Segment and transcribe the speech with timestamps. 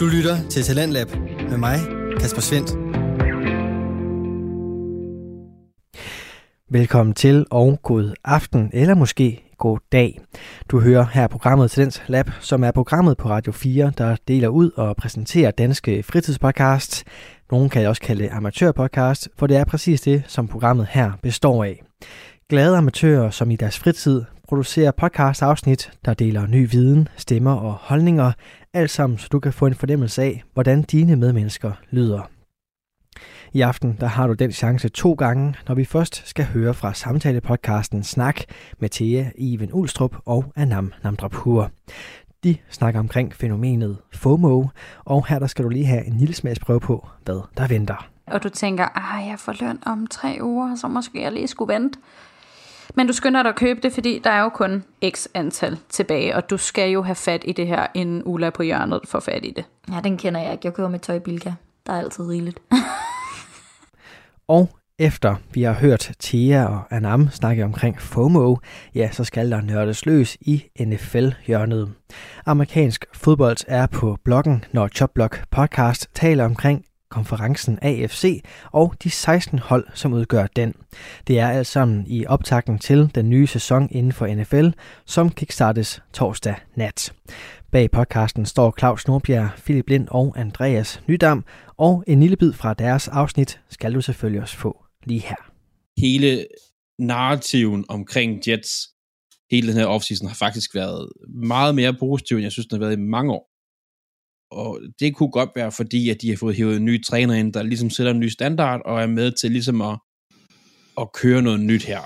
[0.00, 1.08] Du lytter til Talentlab
[1.50, 1.78] med mig,
[2.20, 2.70] Kasper Svendt.
[6.70, 10.20] Velkommen til og god aften, eller måske god dag.
[10.68, 14.70] Du hører her programmet Talents Lab, som er programmet på Radio 4, der deler ud
[14.76, 17.04] og præsenterer danske fritidspodcasts.
[17.50, 21.64] Nogle kan også kalde det amatørpodcast, for det er præcis det, som programmet her består
[21.64, 21.82] af.
[22.48, 28.32] Glade amatører, som i deres fritid producerer podcast-afsnit, der deler ny viden, stemmer og holdninger,
[28.72, 32.30] alt sammen så du kan få en fornemmelse af, hvordan dine medmennesker lyder.
[33.52, 36.94] I aften der har du den chance to gange, når vi først skal høre fra
[36.94, 38.40] samtalepodcasten Snak
[38.78, 41.70] med Thea Iven Ulstrup og Anam Namdrapur.
[42.44, 44.64] De snakker omkring fænomenet FOMO,
[45.04, 48.08] og her der skal du lige have en lille smagsprøve på, hvad der venter.
[48.26, 51.74] Og du tænker, at jeg får løn om tre uger, så måske jeg lige skulle
[51.74, 51.98] vente.
[52.94, 56.36] Men du skynder dig at købe det, fordi der er jo kun x antal tilbage,
[56.36, 59.44] og du skal jo have fat i det her, inden Ulla på hjørnet får fat
[59.44, 59.64] i det.
[59.92, 60.66] Ja, den kender jeg ikke.
[60.66, 61.52] Jeg køber med tøj i Bilka.
[61.86, 62.60] Der er altid rigeligt.
[64.48, 64.68] Og
[64.98, 68.56] efter vi har hørt Thea og Anam snakke omkring FOMO,
[68.94, 71.92] ja, så skal der nørdes løs i NFL-hjørnet.
[72.46, 79.58] Amerikansk fodbold er på bloggen, når Chopblock podcast taler omkring konferencen AFC og de 16
[79.58, 80.74] hold, som udgør den.
[81.26, 84.68] Det er alt sammen i optakten til den nye sæson inden for NFL,
[85.06, 87.12] som kickstartes torsdag nat.
[87.72, 91.44] Bag podcasten står Claus Nordbjerg, Philip Lind og Andreas Nydam,
[91.76, 95.50] og en lille bid fra deres afsnit skal du selvfølgelig også få lige her.
[95.98, 96.46] Hele
[96.98, 98.88] narrativen omkring Jets,
[99.50, 102.86] hele den her offseason har faktisk været meget mere positiv, end jeg synes, den har
[102.86, 103.49] været i mange år.
[104.50, 107.52] Og det kunne godt være, fordi at de har fået hævet en ny træner ind,
[107.52, 109.98] der ligesom sætter en ny standard og er med til ligesom at,
[111.00, 112.00] at køre noget nyt her.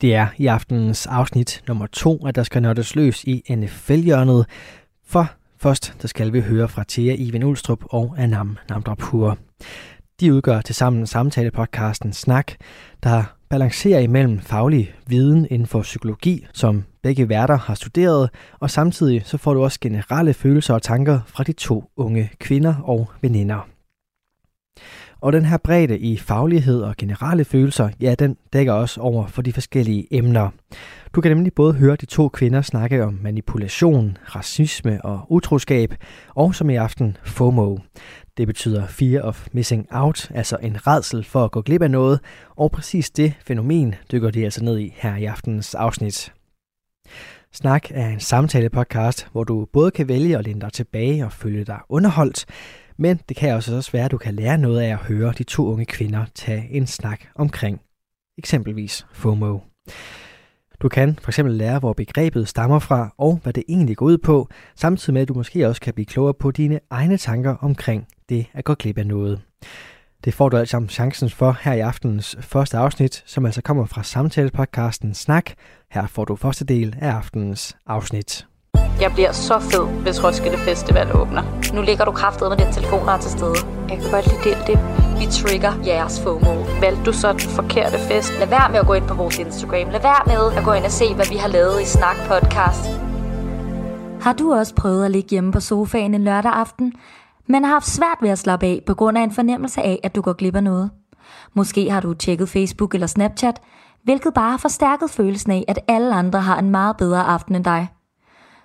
[0.00, 4.46] Det er i aftenens afsnit nummer to, at der skal nørdes løs i NFL-hjørnet.
[5.04, 9.38] For først, der skal vi høre fra Thea Iven Ulstrup og Anam Namdrapur.
[10.20, 12.52] De udgør til sammen samtalepodcasten Snak,
[13.02, 19.22] der balancerer imellem faglig viden inden for psykologi, som begge værter har studeret, og samtidig
[19.24, 23.68] så får du også generelle følelser og tanker fra de to unge kvinder og veninder.
[25.20, 29.42] Og den her bredde i faglighed og generelle følelser, ja, den dækker også over for
[29.42, 30.50] de forskellige emner.
[31.14, 35.94] Du kan nemlig både høre de to kvinder snakke om manipulation, racisme og utroskab,
[36.28, 37.78] og som i aften FOMO.
[38.38, 42.20] Det betyder fear of missing out, altså en redsel for at gå glip af noget,
[42.56, 46.32] og præcis det fænomen dykker de altså ned i her i aftenens afsnit.
[47.52, 51.64] Snak er en samtale-podcast, hvor du både kan vælge at læne dig tilbage og føle
[51.64, 52.46] dig underholdt,
[52.96, 55.44] men det kan også også være, at du kan lære noget af at høre de
[55.44, 57.80] to unge kvinder tage en snak omkring
[58.38, 59.58] eksempelvis FOMO.
[60.82, 64.18] Du kan for eksempel lære, hvor begrebet stammer fra, og hvad det egentlig går ud
[64.18, 68.06] på, samtidig med at du måske også kan blive klogere på dine egne tanker omkring
[68.28, 69.40] det at gå glip af noget.
[70.24, 73.86] Det får du altså sammen chancen for her i aftenens første afsnit, som altså kommer
[73.86, 75.50] fra samtalepodcasten Snak.
[75.90, 78.46] Her får du første del af aftenens afsnit.
[79.00, 81.72] Jeg bliver så fed, hvis Roskilde Festival åbner.
[81.74, 83.54] Nu ligger du kraftet med den telefon, der er til stede.
[83.88, 84.66] Jeg kan godt lide det.
[84.66, 84.78] det.
[85.20, 86.54] Vi trigger jeres FOMO.
[86.80, 88.32] Valgte du så den forkerte fest?
[88.38, 89.88] Lad være med at gå ind på vores Instagram.
[89.94, 92.84] Lad være med at gå ind og se, hvad vi har lavet i Snak Podcast.
[94.20, 96.92] Har du også prøvet at ligge hjemme på sofaen en lørdag aften,
[97.48, 100.14] men har haft svært ved at slappe af på grund af en fornemmelse af, at
[100.14, 100.90] du går glip af noget?
[101.54, 103.60] Måske har du tjekket Facebook eller Snapchat,
[104.02, 107.64] hvilket bare har forstærket følelsen af, at alle andre har en meget bedre aften end
[107.64, 107.88] dig.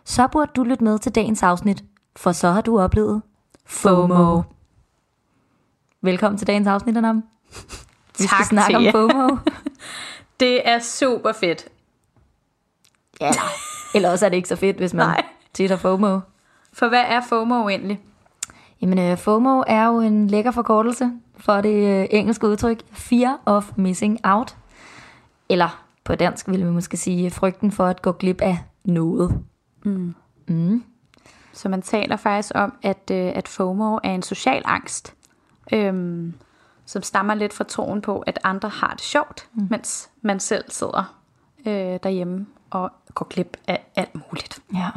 [0.05, 1.83] Så burde du lytte med til dagens afsnit,
[2.15, 3.21] for så har du oplevet
[3.65, 4.41] FOMO.
[6.01, 7.23] Velkommen til dagens afsnit, Anam.
[8.17, 9.37] Vi skal Tak snakke til om FOMO.
[10.39, 11.67] Det er super fedt.
[13.21, 13.41] ja, eller,
[13.95, 15.25] eller også er det ikke så fedt, hvis man Nej.
[15.53, 16.19] tit har FOMO.
[16.73, 17.99] For hvad er FOMO egentlig?
[18.83, 23.71] Jamen, øh, FOMO er jo en lækker forkortelse for det øh, engelske udtryk Fear of
[23.75, 24.55] Missing Out.
[25.49, 29.43] Eller på dansk vil vi måske sige frygten for at gå glip af noget.
[31.53, 35.13] Så man taler faktisk om, at, øh, at FOMO er en social angst,
[35.73, 36.33] øhm,
[36.85, 39.67] som stammer lidt fra troen på, at andre har det sjovt, mm.
[39.69, 41.15] mens man selv sidder
[41.65, 44.59] øh, derhjemme og går glip af alt muligt.
[44.73, 44.89] Ja,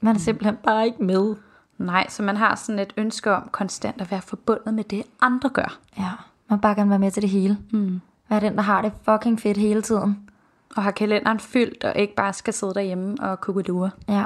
[0.00, 1.36] man er simpelthen bare ikke med.
[1.78, 5.48] Nej, så man har sådan et ønske om konstant at være forbundet med det, andre
[5.48, 5.78] gør.
[5.98, 6.10] Ja,
[6.48, 7.58] man bare gerne være med til det hele.
[7.70, 8.00] Mm.
[8.28, 10.30] Være den, der har det fucking fedt hele tiden.
[10.76, 13.90] Og har kalenderen fyldt, og ikke bare skal sidde derhjemme og kukkelure.
[14.08, 14.24] Ja.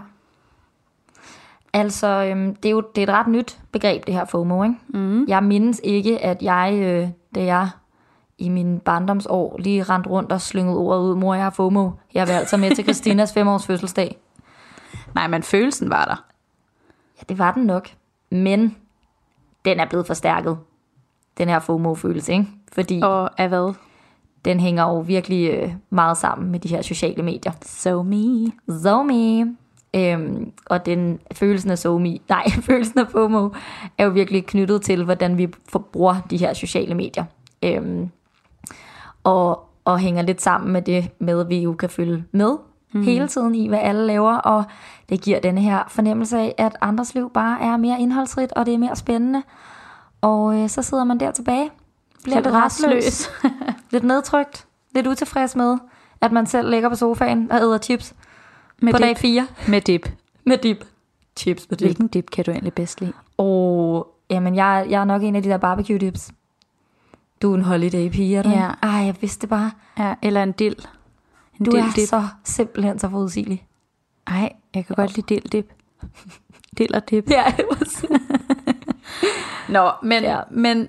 [1.73, 4.77] Altså, øhm, det er jo det er et ret nyt begreb, det her FOMO, ikke?
[4.89, 5.25] Mm.
[5.29, 7.69] Jeg mindes ikke, at jeg, øh, da jeg
[8.39, 11.91] i min barndomsår lige rent rundt og slyngede ordet ud, mor, jeg har FOMO.
[12.15, 14.19] Jeg vil altså med til Christinas femårs fødselsdag.
[15.15, 16.25] Nej, men følelsen var der.
[17.23, 17.89] Ja, det var den nok.
[18.31, 18.77] Men
[19.65, 20.59] den er blevet forstærket.
[21.39, 22.47] Den her FOMO-følelse, ikke?
[22.73, 23.75] Fordi Og af hvad?
[24.45, 27.53] den hænger jo virkelig øh, meget sammen med de her sociale medier.
[27.63, 28.53] So me.
[28.83, 29.45] Zomi.
[29.97, 33.49] Øhm, og den følelsen af Zomi, nej, følelsen af FOMO,
[33.99, 37.25] er jo virkelig knyttet til, hvordan vi forbruger de her sociale medier.
[37.63, 38.11] Øhm,
[39.25, 42.57] og, og hænger lidt sammen med det med, at vi jo kan følge med
[42.93, 43.03] mm.
[43.03, 44.65] hele tiden i, hvad alle laver, og
[45.09, 48.75] det giver denne her fornemmelse af, at andres liv bare er mere indholdsrigt, og det
[48.75, 49.43] er mere spændende.
[50.21, 51.71] Og øh, så sidder man der tilbage,
[52.23, 53.31] bliver lidt rastløs,
[53.93, 55.79] lidt nedtrykt, lidt utilfreds med,
[56.21, 58.15] at man selv ligger på sofaen og æder chips
[58.83, 59.07] Med på dip.
[59.07, 60.09] dag 4 Med dip.
[60.47, 60.85] med dip.
[61.37, 61.87] Chips med dip.
[61.87, 63.13] Hvilken dip kan du egentlig bedst lide?
[63.37, 66.31] Og jamen, jeg, jeg er nok en af de der barbecue dips.
[67.43, 68.49] Du er en holiday pige, er du?
[68.49, 68.71] Ja.
[68.83, 69.71] Ej, jeg vidste det bare.
[69.99, 70.77] Ja, eller en dild.
[71.59, 72.09] Du er dilldip.
[72.09, 73.67] så simpelthen så forudsigelig.
[74.27, 75.73] Ej, jeg kan godt lide dilddip.
[76.79, 77.31] Dild og dip.
[77.31, 77.45] Ja,
[79.69, 80.41] Nå, men, Ja.
[80.51, 80.89] men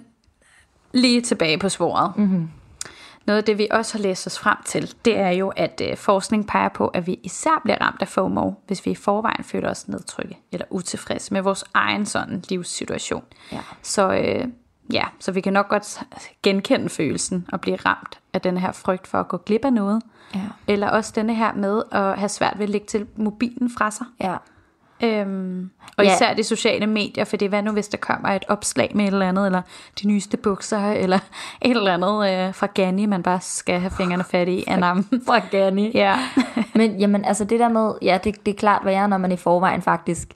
[0.94, 2.14] lige tilbage på sporet.
[2.18, 2.50] mm-hmm.
[3.26, 5.98] Noget af det, vi også har læst os frem til, det er jo, at øh,
[5.98, 9.70] forskning peger på, at vi især bliver ramt af FOMO, hvis vi i forvejen føler
[9.70, 13.24] os nedtrykket eller utilfredse med vores egen sådan livssituation.
[13.52, 13.60] Ja.
[13.82, 14.48] Så øh,
[14.92, 16.02] ja, så vi kan nok godt
[16.44, 20.02] genkende følelsen og blive ramt af den her frygt for at gå glip af noget.
[20.36, 20.40] Ja.
[20.68, 24.06] Eller også denne her med at have svært ved at lægge til mobilen fra sig.
[24.22, 24.36] ja.
[25.04, 26.16] Øhm, og Ja.
[26.16, 29.12] især de sociale medier, for det hvad nu, hvis der kommer et opslag med et
[29.14, 29.62] eller andet, eller
[30.02, 31.20] de nyeste bukser, eller
[31.62, 34.64] et eller andet øh, fra Ganni, man bare skal have fingrene fat i.
[34.68, 35.04] Anam.
[35.26, 35.92] Fra Gani.
[35.94, 36.20] ja.
[36.76, 39.38] Men jamen, altså det der med, ja, det, det er klart værre, når man i
[39.38, 40.34] forvejen faktisk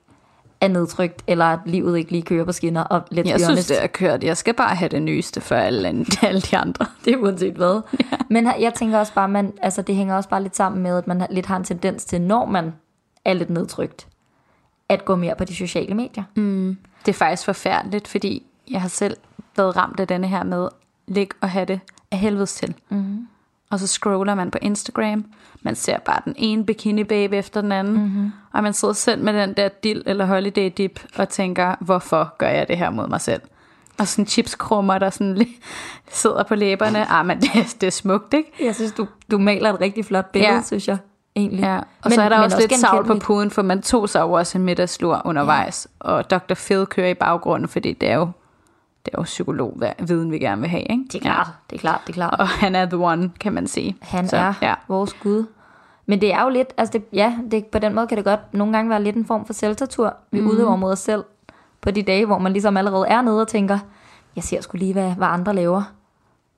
[0.61, 3.83] er nedtrykt, eller at livet ikke lige kører på skinner, og let's Jeg synes, det
[3.83, 4.23] er kørt.
[4.23, 5.87] Jeg skal bare have det nyeste for alle,
[6.21, 6.85] alle de andre.
[7.05, 7.81] det er uanset hvad.
[8.11, 8.17] Ja.
[8.29, 11.07] Men jeg tænker også bare, man, altså det hænger også bare lidt sammen med, at
[11.07, 12.73] man har- lidt har en tendens til, når man
[13.25, 14.07] er lidt nedtrykt,
[14.89, 16.23] at gå mere på de sociale medier.
[16.35, 16.77] Mm.
[17.05, 19.17] Det er faktisk forfærdeligt, fordi jeg har selv
[19.57, 20.67] været ramt af denne her med
[21.07, 21.79] ligge og have det
[22.11, 22.75] af helvedes til.
[22.89, 23.27] Mm-hmm.
[23.69, 25.25] Og så scroller man på Instagram.
[25.61, 27.93] Man ser bare den ene bikini babe efter den anden.
[27.93, 28.31] Mm-hmm.
[28.53, 32.47] Og man sidder selv med den der dill eller holiday dip og tænker, hvorfor gør
[32.49, 33.41] jeg det her mod mig selv?
[33.99, 35.47] Og sådan chipskrummer, der sådan
[36.11, 37.11] sidder på læberne.
[37.11, 37.49] Ah, men det,
[37.81, 38.51] det er smukt, ikke?
[38.61, 40.61] Jeg synes, du, du maler et rigtig flot billede, Ja.
[40.61, 40.97] synes jeg
[41.35, 41.61] egentlig.
[41.61, 41.77] Ja.
[41.77, 44.21] Og men, så er der men også, lidt savl på puden, for man tog sig
[44.21, 45.87] jo også en middagslur undervejs.
[46.05, 46.09] Ja.
[46.09, 46.53] Og Dr.
[46.53, 48.29] Phil kører i baggrunden, fordi det er jo,
[49.07, 51.03] det er jo psykologviden, vi gerne vil have, ikke?
[51.11, 52.35] Det er klart, det er klart, det er klart.
[52.39, 53.97] Og han er the one, kan man sige.
[54.01, 54.73] Han Så, er Ja.
[54.87, 55.45] vores Gud.
[56.05, 58.39] Men det er jo lidt, altså det, ja, det, på den måde kan det godt
[58.53, 60.13] nogle gange være lidt en form for selvtortur.
[60.31, 60.47] Vi mm.
[60.47, 61.23] udøver mod os selv
[61.81, 63.79] på de dage, hvor man ligesom allerede er nede og tænker,
[64.35, 65.81] jeg ser sgu lige, hvad, hvad andre laver.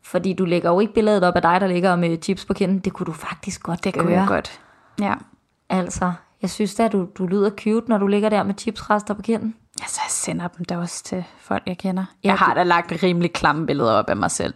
[0.03, 2.79] Fordi du lægger jo ikke billedet op af dig, der ligger med chips på kinden.
[2.79, 4.03] Det kunne du faktisk godt Det gøre.
[4.03, 4.59] kunne jeg godt.
[5.01, 5.13] Ja.
[5.69, 6.11] Altså,
[6.41, 9.55] jeg synes da, du, du lyder cute, når du ligger der med chipsrester på kinden.
[9.81, 12.05] Altså, jeg sender dem da også til folk, jeg kender.
[12.23, 14.53] Jeg har da lagt rimelig klamme billeder op af mig selv.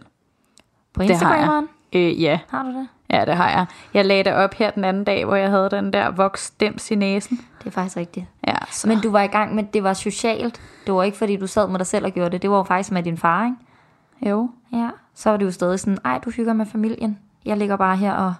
[0.94, 1.02] På.
[1.02, 1.68] Instagrameren?
[1.92, 2.38] Øh, ja.
[2.48, 2.88] Har du det?
[3.10, 3.66] ja, det har jeg.
[3.94, 6.94] Jeg lagde det op her den anden dag, hvor jeg havde den der voksdims i
[6.94, 7.36] næsen.
[7.58, 8.26] Det er faktisk rigtigt.
[8.46, 8.88] Ja, så.
[8.88, 10.60] Men du var i gang med, det var socialt.
[10.86, 12.42] Det var ikke, fordi du sad med dig selv og gjorde det.
[12.42, 14.30] Det var jo faktisk med din far, ikke?
[14.30, 14.50] jo.
[14.72, 17.18] Ja, så var det jo stadig sådan, ej, du hygger med familien.
[17.44, 18.34] Jeg ligger bare her og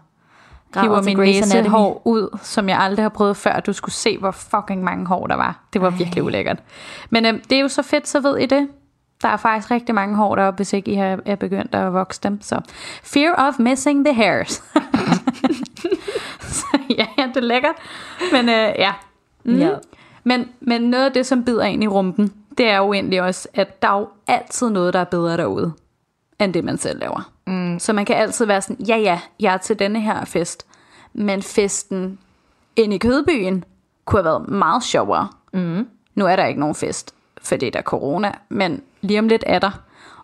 [0.81, 1.27] hiver min Anatomy.
[1.27, 3.61] næsehår ud, som jeg aldrig har prøvet før.
[3.61, 5.61] Du skulle se, hvor fucking mange hår der var.
[5.73, 5.97] Det var Ej.
[5.97, 6.59] virkelig ulækkert.
[7.11, 8.69] Men øhm, det er jo så fedt, så ved I det.
[9.23, 12.21] Der er faktisk rigtig mange hår deroppe, hvis ikke I har, er begyndt at vokse
[12.23, 12.43] dem.
[12.43, 12.61] Så
[13.03, 14.53] fear of missing the hairs.
[16.57, 17.75] så ja, ja, det er lækkert.
[18.33, 18.93] Men øh, ja.
[19.45, 19.59] Mm.
[19.59, 19.71] Ja.
[20.25, 23.49] Men, men noget af det, som bider ind i rumpen, det er jo egentlig også,
[23.55, 25.73] at der er jo altid noget, der er bedre derude,
[26.41, 27.31] end det man selv laver.
[27.47, 27.79] Mm.
[27.79, 30.67] Så man kan altid være sådan, ja ja, jeg er til denne her fest.
[31.13, 32.19] Men festen
[32.77, 33.65] ind i Kødbyen
[34.05, 35.29] kunne have været meget sjovere.
[35.53, 35.89] Mm.
[36.15, 39.59] Nu er der ikke nogen fest, fordi der er corona, men lige om lidt er
[39.59, 39.71] der.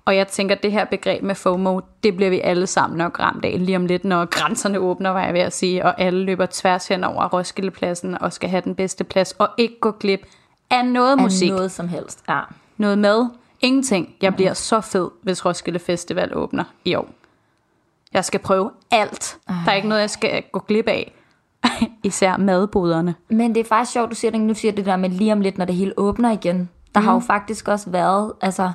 [0.05, 3.21] Og jeg tænker, at det her begreb med FOMO, det bliver vi alle sammen nok
[3.21, 6.25] ramt af lige om lidt, når grænserne åbner, var jeg ved at sige, og alle
[6.25, 10.27] løber tværs hen over Roskildepladsen og skal have den bedste plads, og ikke gå glip
[10.71, 12.25] af noget Af musik, noget som helst.
[12.29, 12.41] Ja.
[12.77, 13.29] noget mad,
[13.61, 14.15] ingenting.
[14.23, 17.09] Jeg bliver så fed, hvis Roskilde Festival åbner i år.
[18.13, 19.39] Jeg skal prøve alt.
[19.49, 21.13] Der er ikke noget, jeg skal gå glip af.
[22.05, 23.15] Især madboderne.
[23.29, 25.41] Men det er faktisk sjovt, du siger det, nu siger det der med lige om
[25.41, 26.69] lidt, når det hele åbner igen.
[26.95, 27.07] Der mm.
[27.07, 28.73] har jo faktisk også været, altså,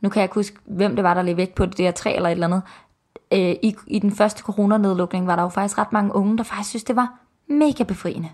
[0.00, 2.14] nu kan jeg ikke huske, hvem det var, der levede væk på det der træ
[2.16, 2.62] eller et eller andet.
[3.32, 6.68] Øh, i, I den første coronanedlukning var der jo faktisk ret mange unge, der faktisk
[6.68, 7.12] synes, det var
[7.48, 8.28] mega befriende.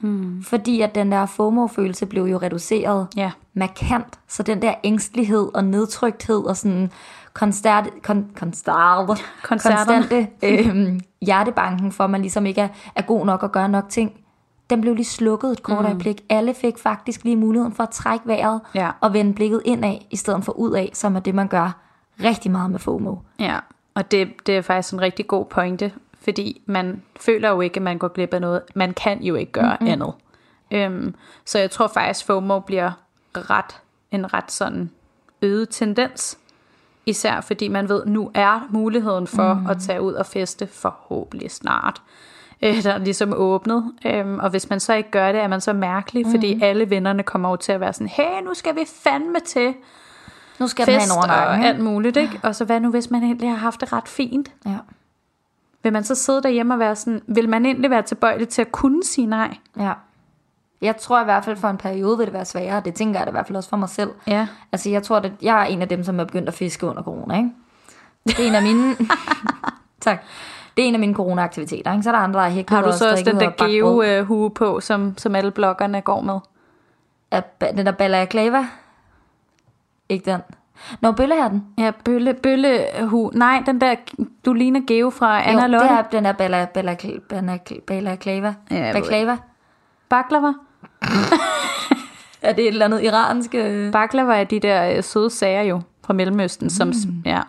[0.00, 0.42] Mm.
[0.42, 3.30] Fordi at den der FOMO-følelse blev jo reduceret Ja.
[3.54, 4.18] markant.
[4.28, 6.90] Så den der ængstelighed og nedtrykthed og sådan
[7.34, 13.42] konstant, kon, konstant, konstante øhm, hjertebanken for, at man ligesom ikke er, er god nok
[13.42, 14.12] og gør nok ting,
[14.70, 15.84] den blev lige slukket et kort mm.
[15.84, 16.20] øjeblik.
[16.28, 18.90] Alle fik faktisk lige muligheden for at trække vejret Ja.
[19.00, 21.76] og vende blikket indad, i stedet for udad, som er det, man gør
[22.24, 23.16] rigtig meget med FOMO.
[23.38, 23.58] Ja,
[23.94, 25.92] og det, det er faktisk en rigtig god pointe,
[26.24, 28.62] fordi man føler jo ikke, at man går glip af noget.
[28.74, 29.92] Man kan jo ikke gøre mm-hmm.
[29.92, 30.12] andet.
[30.70, 32.92] Øhm, så jeg tror faktisk, FOMO bliver
[33.34, 34.90] ret en ret sådan
[35.42, 36.38] øget tendens.
[37.06, 39.66] Især fordi man ved, nu er muligheden for mm.
[39.66, 42.02] at tage ud og feste forhåbentlig snart.
[42.62, 43.92] Øh, der er ligesom åbnet.
[44.06, 46.30] Øhm, og hvis man så ikke gør det, er man så mærkelig, mm.
[46.30, 49.74] fordi alle vennerne kommer over til at være sådan, hey, nu skal vi fandme til
[50.58, 52.40] Nu skal fest en og alt muligt, ikke?
[52.42, 54.52] Og så hvad nu, hvis man egentlig har haft det ret fint?
[54.66, 54.76] Ja.
[55.82, 58.72] Vil man så sidde derhjemme og være sådan, vil man egentlig være tilbøjelig til at
[58.72, 59.56] kunne sige nej?
[59.78, 59.92] ja.
[60.80, 62.82] Jeg tror i hvert fald for en periode vil det være sværere.
[62.84, 64.10] Det tænker jeg da i hvert fald også for mig selv.
[64.26, 64.46] Ja.
[64.72, 67.02] Altså jeg tror, at jeg er en af dem, som er begyndt at fiske under
[67.02, 67.50] corona, ikke?
[68.26, 68.96] Det er en af mine...
[70.00, 70.22] tak.
[70.76, 72.02] Det er en af mine corona-aktiviteter, ikke?
[72.02, 73.64] Så er der andre, der har hæklet Har du og så også strikket den der
[73.64, 76.38] og geo-hue på, som, som alle bloggerne går med?
[77.30, 78.66] Er ba- Den der balaclava?
[80.08, 80.40] Ikke den.
[81.00, 81.64] Nå, bøllehatten.
[81.78, 83.30] Ja, bølle, bøllehue.
[83.34, 83.94] Nej, den der,
[84.44, 85.86] du ligner Geo fra Anna jo, Lotte.
[85.88, 86.96] det er den der bala, bala,
[87.28, 88.54] bala, balaclava.
[88.70, 89.36] Ja, jeg ved Baklava.
[90.08, 90.52] Baklava.
[92.42, 93.54] Er det et eller andet iransk?
[93.54, 93.92] øh?
[93.92, 96.70] Baklava er de der øh, søde sager jo fra Mellemøsten, mm.
[96.70, 96.92] som,
[97.24, 97.40] ja.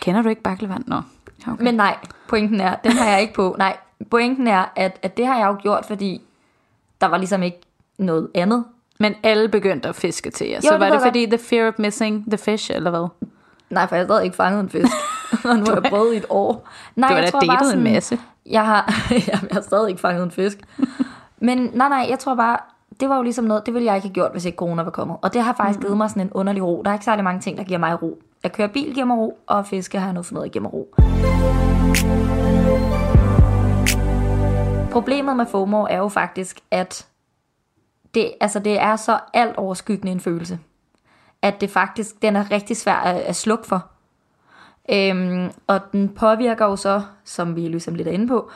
[0.00, 0.76] Kender du ikke baklava?
[0.86, 0.96] Nå.
[1.46, 1.64] Okay.
[1.64, 1.96] Men nej,
[2.28, 3.56] pointen er, den har jeg ikke på.
[3.58, 3.76] Nej,
[4.10, 6.20] pointen er, at, at det har jeg jo gjort, fordi
[7.00, 7.60] der var ligesom ikke
[7.98, 8.64] noget andet.
[9.02, 10.56] Men alle begyndte at fiske til jer.
[10.56, 13.08] Jo, så det var det jeg fordi the fear of missing the fish, eller hvad?
[13.70, 14.92] Nej, for jeg har stadig ikke fanget en fisk.
[15.44, 16.68] og nu har jeg prøvet i et år.
[16.96, 18.18] Nej, Du har jeg da tror bare datet en masse.
[18.46, 18.94] Jeg har,
[19.28, 20.58] jeg har stadig ikke fanget en fisk.
[21.46, 22.56] Men nej, nej, jeg tror bare,
[23.00, 24.90] det var jo ligesom noget, det ville jeg ikke have gjort, hvis ikke corona var
[24.90, 25.16] kommet.
[25.22, 25.84] Og det har faktisk mm.
[25.84, 26.82] givet mig sådan en underlig ro.
[26.84, 28.18] Der er ikke særlig mange ting, der giver mig ro.
[28.42, 30.72] At køre bil giver mig ro, og fiske har jeg nu fundet af giver mig
[30.72, 30.94] ro.
[34.92, 37.06] Problemet med FOMO er jo faktisk, at
[38.14, 40.58] det, altså det er så alt overskyggende en følelse,
[41.42, 43.86] at det faktisk, den er rigtig svær at, at slukke for.
[44.90, 48.50] Øhm, og den påvirker jo så, som vi ligesom lidt er inde på,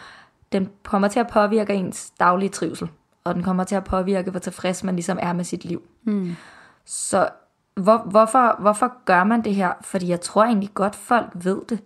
[0.52, 2.88] den kommer til at påvirke ens daglige trivsel,
[3.24, 5.82] og den kommer til at påvirke, hvor tilfreds man ligesom er med sit liv.
[6.04, 6.36] Mm.
[6.84, 7.28] Så
[7.74, 9.72] hvor, hvorfor, hvorfor gør man det her?
[9.80, 11.78] Fordi jeg tror egentlig godt, folk ved det.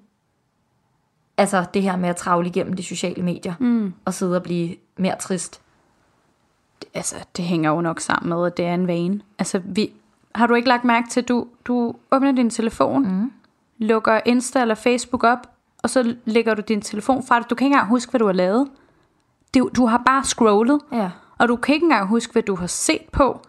[1.37, 3.95] Altså det her med at travle igennem de sociale medier, mm.
[4.05, 5.60] og sidde og blive mere trist.
[6.95, 9.21] Altså, det hænger jo nok sammen med, at det er en vane.
[9.39, 9.93] Altså, vi,
[10.35, 13.33] har du ikke lagt mærke til, at du, du åbner din telefon, mm.
[13.79, 15.39] lukker Insta eller Facebook op,
[15.83, 17.51] og så lægger du din telefon fra dig.
[17.51, 18.69] Du kan ikke engang huske, hvad du har lavet.
[19.55, 21.11] Du, du har bare scrollet, Ja.
[21.39, 23.41] og du kan ikke engang huske, hvad du har set på.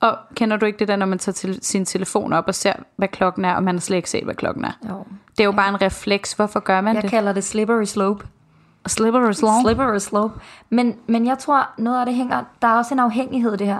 [0.00, 2.72] Og kender du ikke det der, når man tager til, sin telefon op og ser,
[2.96, 4.72] hvad klokken er, og man har slet ikke set, hvad klokken er?
[4.88, 5.04] Jo.
[5.30, 6.32] Det er jo bare en refleks.
[6.32, 7.10] Hvorfor gør man Jeg det?
[7.10, 8.26] kalder det slippery slope.
[8.86, 9.54] Slippery slope.
[9.64, 10.40] Slippery slope.
[10.70, 12.44] Men, men jeg tror, noget af det hænger...
[12.62, 13.78] Der er også en afhængighed i det her.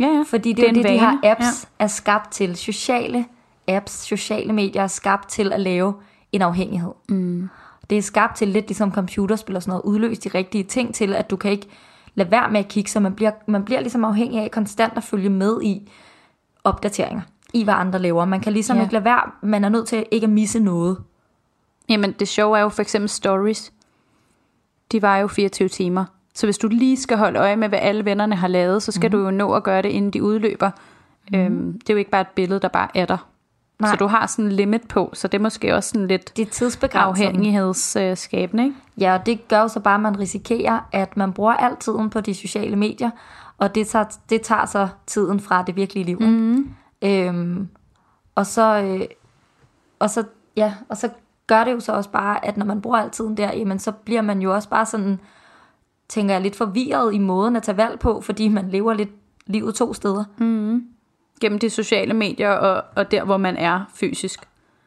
[0.00, 0.24] Ja, ja.
[0.26, 1.84] Fordi det, er en det, de her apps ja.
[1.84, 2.56] er skabt til.
[2.56, 3.24] Sociale
[3.68, 5.94] apps, sociale medier er skabt til at lave
[6.32, 6.92] en afhængighed.
[7.08, 7.48] Mm.
[7.90, 11.14] Det er skabt til lidt ligesom computerspil og sådan noget, udløse de rigtige ting til,
[11.14, 11.68] at du kan ikke
[12.14, 15.04] lade være med at kigge, så man bliver, man bliver ligesom afhængig af konstant at
[15.04, 15.90] følge med i
[16.64, 17.22] opdateringer,
[17.52, 18.24] i hvad andre laver.
[18.24, 18.82] Man kan ligesom ja.
[18.82, 20.98] ikke lade være, man er nødt til ikke at misse noget.
[21.88, 23.72] Jamen, det sjove er jo for eksempel stories.
[24.92, 26.04] De var jo 24 timer.
[26.34, 29.08] Så hvis du lige skal holde øje med, hvad alle vennerne har lavet, så skal
[29.08, 29.12] mm.
[29.12, 30.70] du jo nå at gøre det, inden de udløber.
[31.32, 31.38] Mm.
[31.38, 33.28] Øhm, det er jo ikke bare et billede, der bare er der.
[33.80, 33.90] Nej.
[33.90, 36.48] Så du har sådan en limit på, så det er måske også sådan lidt Det
[36.50, 37.24] tidsbegrænset.
[37.24, 38.76] afhængighedsskabende, ikke?
[38.98, 42.10] Ja, og det gør jo så bare, at man risikerer, at man bruger al tiden
[42.10, 43.10] på de sociale medier,
[43.58, 46.20] og det tager, det tager så tiden fra det virkelige liv.
[46.20, 46.74] Mm.
[47.02, 47.68] Øhm,
[48.34, 49.00] og så, øh,
[49.98, 50.24] og så,
[50.56, 51.08] ja, og så
[51.46, 53.92] gør det jo så også bare, at når man bruger al tiden der, jamen så
[53.92, 55.20] bliver man jo også bare sådan,
[56.08, 59.10] tænker jeg, lidt forvirret i måden at tage valg på, fordi man lever lidt
[59.46, 60.84] livet to steder, mm.
[61.40, 64.40] Gennem de sociale medier og, og der, hvor man er fysisk.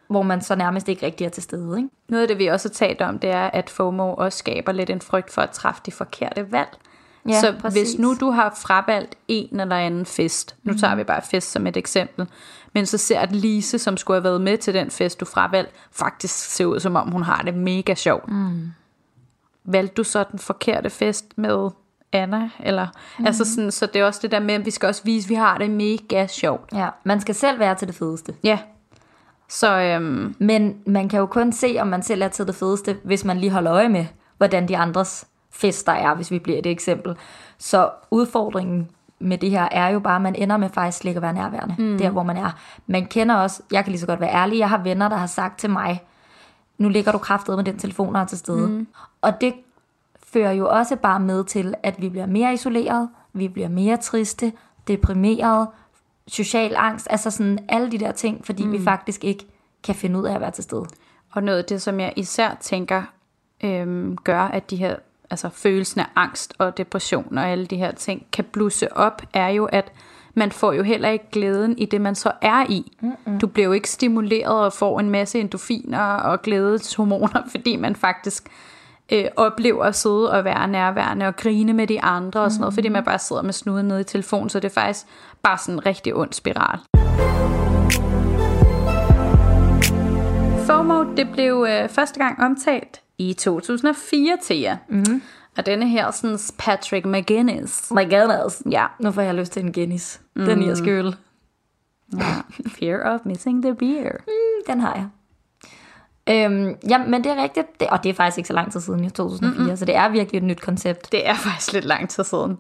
[0.07, 1.77] hvor man så nærmest ikke rigtig er til stede.
[1.77, 1.89] Ikke?
[2.09, 4.89] Noget af det, vi også har talt om, det er, at FOMO også skaber lidt
[4.89, 6.77] en frygt for at træffe de forkerte valg.
[7.29, 7.82] Ja, så præcis.
[7.82, 11.67] hvis nu du har fravalgt en eller anden fest, nu tager vi bare fest som
[11.67, 12.27] et eksempel,
[12.74, 15.74] men så ser at Lise, som skulle have været med til den fest, du fravalgte,
[15.91, 18.32] faktisk ser ud som om, hun har det mega sjovt.
[18.32, 18.72] Mm.
[19.63, 21.70] Valgte du så den forkerte fest med
[22.12, 22.50] Anna?
[22.60, 22.88] Eller,
[23.20, 23.25] mm.
[23.25, 25.29] altså sådan, så det er også det der med, at vi skal også vise, at
[25.29, 26.70] vi har det mega sjovt.
[26.74, 28.34] Ja, man skal selv være til det fedeste.
[28.44, 28.60] Ja.
[29.50, 32.98] Så øhm, Men man kan jo kun se, om man selv er til det fedeste,
[33.03, 34.05] hvis man lige holder øje med,
[34.38, 37.15] hvordan de andres fester er, hvis vi bliver et eksempel.
[37.57, 41.17] Så udfordringen med det her er jo bare, at man ender med faktisk slet ikke
[41.17, 41.97] at være nærværende, mm.
[41.97, 42.51] der hvor man er.
[42.88, 45.27] Man kender også, jeg kan lige så godt være ærlig, jeg har venner, der har
[45.27, 46.03] sagt til mig,
[46.77, 48.67] nu ligger du kraftet med den telefon, der er til stede.
[48.67, 48.88] Mm.
[49.21, 49.53] Og det
[50.24, 54.51] fører jo også bare med til, at vi bliver mere isoleret, vi bliver mere triste,
[54.88, 55.67] deprimeret,
[56.27, 58.71] social angst, altså sådan alle de der ting, fordi mm.
[58.71, 59.45] vi faktisk ikke
[59.83, 60.85] kan finde ud af at være til stede.
[61.31, 63.03] Og noget af det, som jeg især tænker,
[63.63, 64.95] øhm, gør, at de her,
[65.29, 69.48] altså følelsen af angst og depression og alle de her ting, kan blusse op, er
[69.48, 69.91] jo, at
[70.34, 72.98] man får jo heller ikke glæden i det, man så er i.
[73.01, 73.39] Mm-mm.
[73.39, 78.50] Du bliver jo ikke stimuleret og får en masse endorfiner og glædeshormoner, fordi man faktisk
[79.12, 82.74] øh, oplever at sidde og være nærværende og grine med de andre og sådan noget,
[82.74, 85.05] fordi man bare sidder med snuden nede i telefonen, så det er faktisk
[85.44, 86.79] bare sådan en rigtig ond spiral.
[90.65, 94.77] FOMO, det blev øh, første gang omtalt i 2004 til jer.
[94.89, 95.22] Mm.
[95.57, 97.91] Og denne her, sådan Patrick McGinnis.
[97.91, 98.63] McGinnis.
[98.72, 98.86] Ja.
[99.00, 100.22] Nu får jeg lyst til en Guinness.
[100.36, 100.45] Mm.
[100.45, 101.15] Den irske øl.
[102.13, 102.36] ja.
[102.67, 104.12] Fear of missing the beer.
[104.12, 105.07] Mm, den har jeg.
[106.29, 107.79] Øhm, ja, men det er rigtigt.
[107.79, 109.77] Det, og det er faktisk ikke så lang tid siden, i 2004, mm-hmm.
[109.77, 111.12] så det er virkelig et nyt koncept.
[111.12, 112.57] Det er faktisk lidt lang tid siden.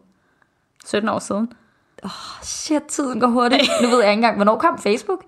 [0.85, 1.51] 17 år siden.
[2.03, 2.09] Oh,
[2.43, 3.63] shit, tiden går hurtigt.
[3.81, 5.23] nu ved jeg ikke engang, hvornår kom Facebook?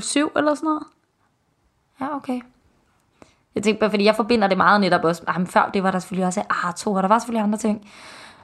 [0.00, 0.82] 07 eller sådan noget.
[2.00, 2.40] Ja, okay.
[3.56, 5.22] Jeg tænkte bare, fordi jeg forbinder det meget netop også.
[5.26, 7.88] Ah, men før det var der selvfølgelig også Arto, og der var selvfølgelig andre ting.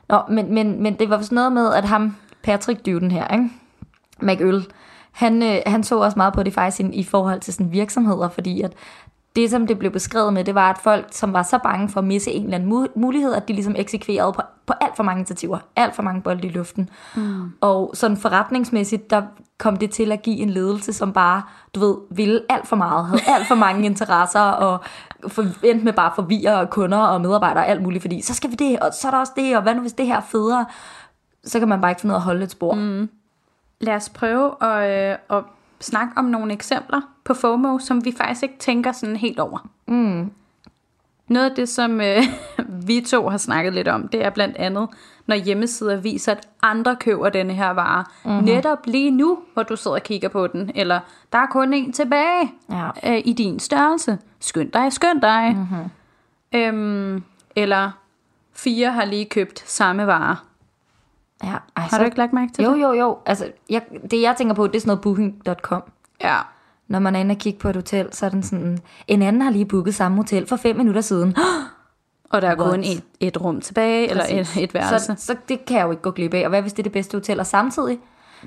[0.08, 3.50] Nå, men, men, men det var sådan noget med, at ham, Patrick Dyden her, ikke?
[4.22, 4.66] McØl,
[5.12, 8.28] han, øh, han så også meget på det faktisk i, i forhold til sådan virksomheder,
[8.28, 8.72] fordi at
[9.36, 12.00] det, som det blev beskrevet med, det var, at folk, som var så bange for
[12.00, 15.18] at misse en eller anden mulighed, at de ligesom eksekverede på, på alt for mange
[15.18, 16.90] initiativer, alt for mange bolde i luften.
[17.14, 17.52] Mm.
[17.60, 19.22] Og sådan forretningsmæssigt, der
[19.58, 21.42] kom det til at give en ledelse, som bare,
[21.74, 24.80] du ved, ville alt for meget, havde alt for mange interesser, og
[25.62, 28.80] endte med bare forvirre kunder og medarbejdere og alt muligt, fordi så skal vi det,
[28.80, 30.66] og så er der også det, og hvad nu hvis det her er federe?
[31.44, 32.74] Så kan man bare ikke finde ud af at holde et spor.
[32.74, 33.08] Mm.
[33.80, 35.44] Lad os prøve at, øh, at
[35.82, 39.68] snakke om nogle eksempler på FOMO, som vi faktisk ikke tænker sådan helt over.
[39.88, 40.30] Mm.
[41.28, 42.22] Noget af det, som øh,
[42.86, 44.88] vi to har snakket lidt om, det er blandt andet,
[45.26, 48.04] når hjemmesider viser, at andre køber denne her vare.
[48.24, 48.44] Mm-hmm.
[48.44, 50.70] Netop lige nu, hvor du sidder og kigger på den.
[50.74, 51.00] Eller,
[51.32, 52.88] der er kun en tilbage ja.
[53.06, 54.18] øh, i din størrelse.
[54.40, 55.56] Skynd dig, skynd dig.
[55.56, 55.90] Mm-hmm.
[56.60, 57.22] Øhm,
[57.56, 57.90] eller,
[58.52, 60.36] fire har lige købt samme vare.
[61.42, 62.82] Ja, ej, har du ikke lagt mærke til jo, det?
[62.82, 63.18] Jo, jo, jo.
[63.26, 65.82] Altså, jeg, det jeg tænker på, det er sådan noget booking.com.
[66.22, 66.38] Ja.
[66.88, 68.78] Når man er inde og kigge på et hotel, så er den sådan,
[69.08, 71.36] en anden har lige booket samme hotel for fem minutter siden.
[72.30, 72.70] Og der er What?
[72.70, 74.30] kun et, et rum tilbage, Præcis.
[74.30, 75.06] eller et, et værelse.
[75.06, 76.42] Så, så det kan jeg jo ikke gå glip af.
[76.44, 77.40] Og hvad hvis det er det bedste hotel?
[77.40, 77.98] Og samtidig,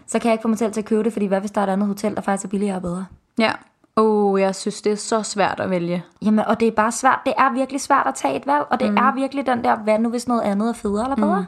[0.08, 1.62] så kan jeg ikke få mig selv til at købe det, fordi hvad hvis der
[1.62, 3.06] er et andet hotel, der faktisk er billigere og bedre?
[3.40, 3.52] Ja.
[3.96, 6.04] Oh, jeg synes, det er så svært at vælge.
[6.22, 7.20] Jamen, og det er bare svært.
[7.26, 8.98] Det er virkelig svært at tage et valg, og det mm.
[8.98, 11.40] er virkelig den der, hvad nu hvis noget andet er federe eller bedre?
[11.40, 11.46] Mm.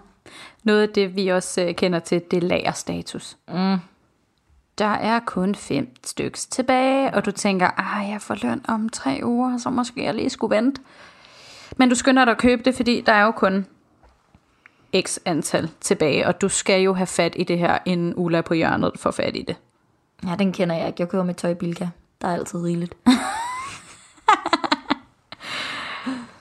[0.68, 3.38] Noget af det, vi også øh, kender til, det er lagerstatus.
[3.48, 3.78] Mm.
[4.78, 9.20] Der er kun fem stykker tilbage, og du tænker, ah, jeg får løn om tre
[9.24, 10.82] uger, så måske jeg lige skulle vente.
[11.78, 13.66] Men du skynder dig at købe det, fordi der er jo kun
[15.02, 18.54] x antal tilbage, og du skal jo have fat i det her, inden Ulla på
[18.54, 19.56] hjørnet får fat i det.
[20.24, 21.02] Ja, den kender jeg ikke.
[21.02, 21.88] Jeg køber med tøj i Bilka.
[22.22, 22.98] Der er altid rigeligt.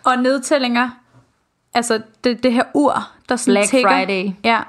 [0.08, 0.90] og nedtællinger
[1.76, 3.90] altså det, det her ur, der sådan Black tigger.
[3.90, 4.32] Friday.
[4.44, 4.60] Ja.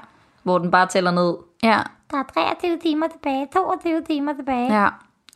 [0.42, 1.34] Hvor den bare tæller ned.
[1.62, 1.82] Ja.
[2.10, 2.22] Der er
[2.60, 4.80] 23 timer tilbage, 22 timer tilbage.
[4.80, 4.88] Ja,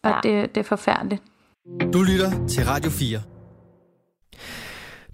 [0.03, 0.21] og ja.
[0.23, 1.23] Det, det er forfærdeligt.
[1.93, 3.21] Du lytter til Radio 4.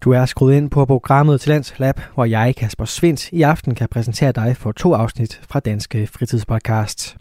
[0.00, 3.88] Du er skruet ind på programmet Talents Lab, hvor jeg, Kasper Svindt, i aften kan
[3.88, 7.16] præsentere dig for to afsnit fra Danske Fritidspodcast.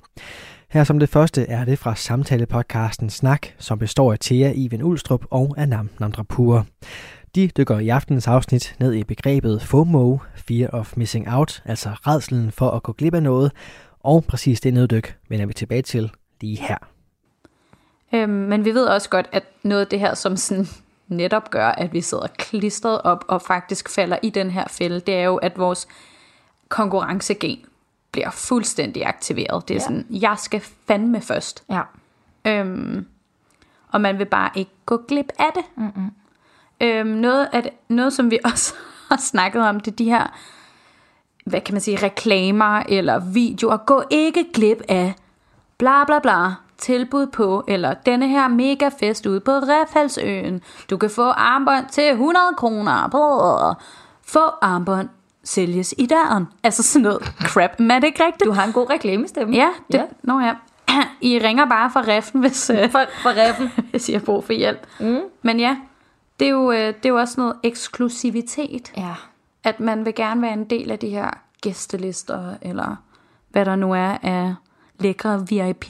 [0.70, 5.26] Her som det første er det fra samtalepodcasten Snak, som består af Thea Iven Ulstrup
[5.32, 6.66] og Anam Nandrapur.
[7.38, 12.52] De dykker i aftenens afsnit ned i begrebet FOMO, Fear of Missing Out, altså redselen
[12.52, 13.52] for at gå glip af noget,
[14.00, 16.78] og præcis det neddyk vender vi tilbage til lige her.
[18.14, 20.68] Øhm, men vi ved også godt, at noget af det her, som sådan
[21.08, 25.16] netop gør, at vi sidder klistret op og faktisk falder i den her fælde, det
[25.16, 25.88] er jo, at vores
[26.70, 27.60] konkurrencegen
[28.12, 29.68] bliver fuldstændig aktiveret.
[29.68, 29.84] Det er ja.
[29.84, 31.64] sådan, jeg skal fandme først.
[31.70, 31.82] Ja.
[32.46, 33.06] Øhm,
[33.92, 35.64] og man vil bare ikke gå glip af det.
[35.76, 36.12] Mm-mm.
[36.82, 38.74] Øhm, noget, at, noget, som vi også
[39.10, 40.38] har snakket om, det er de her,
[41.46, 43.78] hvad kan man sige, reklamer eller videoer.
[43.78, 45.14] Gå ikke glip af
[45.78, 50.62] bla bla bla tilbud på, eller denne her mega fest ude på Refaldsøen.
[50.90, 53.76] Du kan få armbånd til 100 kroner.
[54.26, 55.10] Få armbånd
[55.44, 56.48] sælges i døren.
[56.64, 58.46] Altså sådan noget crap, men er det ikke rigtigt?
[58.46, 59.56] Du har en god reklamestemme.
[59.56, 60.04] Ja, det, ja.
[60.24, 60.54] Nå ja.
[61.22, 63.72] I ringer bare fra reffen, hvis, øh, for, for reffen.
[63.92, 64.88] hvis I har brug for hjælp.
[65.00, 65.20] Mm.
[65.42, 65.78] Men ja,
[66.40, 68.94] det er, jo, øh, det er jo også noget eksklusivitet.
[68.98, 69.14] Ja.
[69.64, 71.30] At man vil gerne være en del af de her
[71.62, 72.96] gæstelister, eller
[73.50, 74.56] hvad der nu er af
[75.00, 75.86] lækre VIP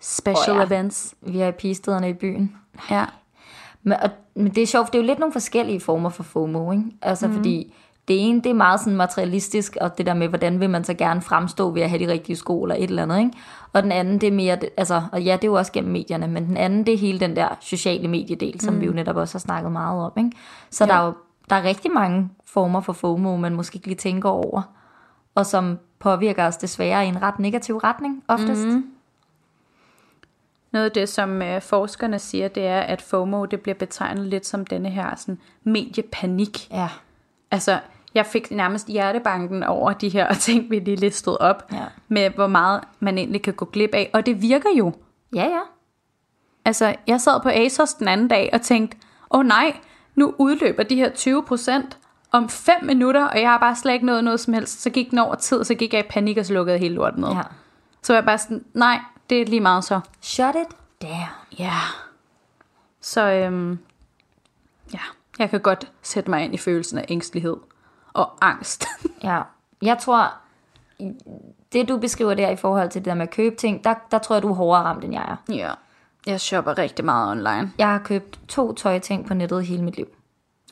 [0.00, 0.66] special oh ja.
[0.66, 1.14] events.
[1.22, 2.56] VIP-stederne i byen.
[2.90, 3.04] Ja.
[3.82, 6.72] Men, og, men det er sjovt, det er jo lidt nogle forskellige former for FOMO,
[6.72, 6.84] ikke?
[7.02, 7.34] Altså mm.
[7.34, 7.74] fordi
[8.08, 10.94] det ene, det er meget sådan materialistisk, og det der med, hvordan vil man så
[10.94, 13.32] gerne fremstå ved at have de rigtige sko eller et eller andet, ikke?
[13.72, 16.28] Og den anden, det er mere, altså, og ja, det er jo også gennem medierne,
[16.28, 18.80] men den anden, det er hele den der sociale mediedel, som mm.
[18.80, 20.30] vi jo netop også har snakket meget om, ikke?
[20.70, 20.92] Så ja.
[20.92, 21.12] der er jo
[21.50, 24.62] der er rigtig mange former for FOMO, man måske ikke lige tænker over,
[25.34, 28.66] og som påvirker os desværre i en ret negativ retning, oftest.
[28.66, 28.86] Mm.
[30.72, 34.46] Noget af det, som øh, forskerne siger, det er, at FOMO det bliver betegnet lidt
[34.46, 36.70] som denne her sådan, mediepanik.
[36.70, 36.88] Ja.
[37.50, 37.80] Altså,
[38.14, 41.84] jeg fik nærmest hjertebanken over de her ting, vi lige listede op, Ja.
[42.08, 44.10] med hvor meget man egentlig kan gå glip af.
[44.14, 44.92] Og det virker jo.
[45.34, 45.60] Ja, ja.
[46.64, 48.96] Altså, jeg sad på ASOS den anden dag og tænkte,
[49.30, 49.76] åh oh, nej,
[50.14, 51.10] nu udløber de her
[51.90, 51.96] 20%
[52.32, 54.82] om 5 minutter, og jeg har bare slet ikke nået noget som helst.
[54.82, 57.28] Så gik den over tid, så gik jeg i panik og slukkede hele lortet ned.
[57.28, 57.42] ja.
[58.02, 58.98] Så var jeg bare sådan, nej,
[59.30, 60.00] det er lige meget så.
[60.20, 61.12] Shut it down.
[61.58, 61.72] Ja.
[63.00, 63.78] Så øhm,
[64.94, 64.98] ja,
[65.38, 67.56] jeg kan godt sætte mig ind i følelsen af ængstelighed
[68.18, 68.86] og angst.
[69.22, 69.40] Ja,
[69.82, 70.32] jeg tror,
[71.72, 74.18] det du beskriver der i forhold til det der med at købe ting, der, der
[74.18, 75.54] tror jeg, du er hårdere ramt, end jeg er.
[75.54, 75.70] ja,
[76.26, 77.72] jeg shopper rigtig meget online.
[77.78, 80.06] Jeg har købt to tøjting på nettet hele mit liv.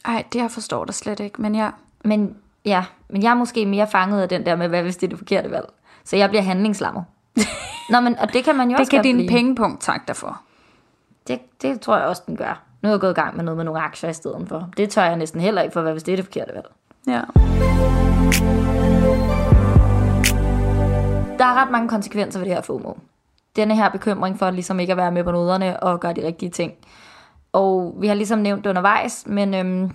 [0.05, 1.71] Ej, det jeg forstår det slet ikke, men ja.
[2.05, 5.07] Men ja, men jeg er måske mere fanget af den der med, hvad hvis det
[5.07, 5.67] er det forkerte valg.
[6.05, 7.05] Så jeg bliver handlingslammet.
[7.91, 10.17] Nå, men og det kan man jo Det også kan godt din pengepunkt takke dig
[10.17, 10.41] for.
[11.29, 12.63] Det, det tror jeg også, den gør.
[12.83, 14.71] Nu er jeg gået i gang med noget med nogle aktier i stedet for.
[14.77, 16.67] Det tør jeg næsten heller ikke for, hvad hvis det er det forkerte valg.
[17.07, 17.21] Ja.
[21.39, 22.93] Der er ret mange konsekvenser ved det her FOMO.
[23.57, 26.51] Denne her bekymring for ligesom ikke at være med på noderne og gøre de rigtige
[26.51, 26.73] ting.
[27.53, 29.91] Og vi har ligesom nævnt undervejs, men øhm,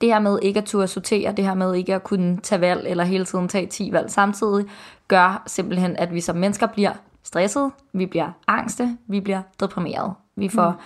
[0.00, 2.86] det her med ikke at turde sortere, det her med ikke at kunne tage valg
[2.86, 4.66] eller hele tiden tage 10 valg samtidig,
[5.08, 10.12] gør simpelthen, at vi som mennesker bliver stresset, vi bliver angste, vi bliver deprimeret.
[10.36, 10.76] Vi får mm.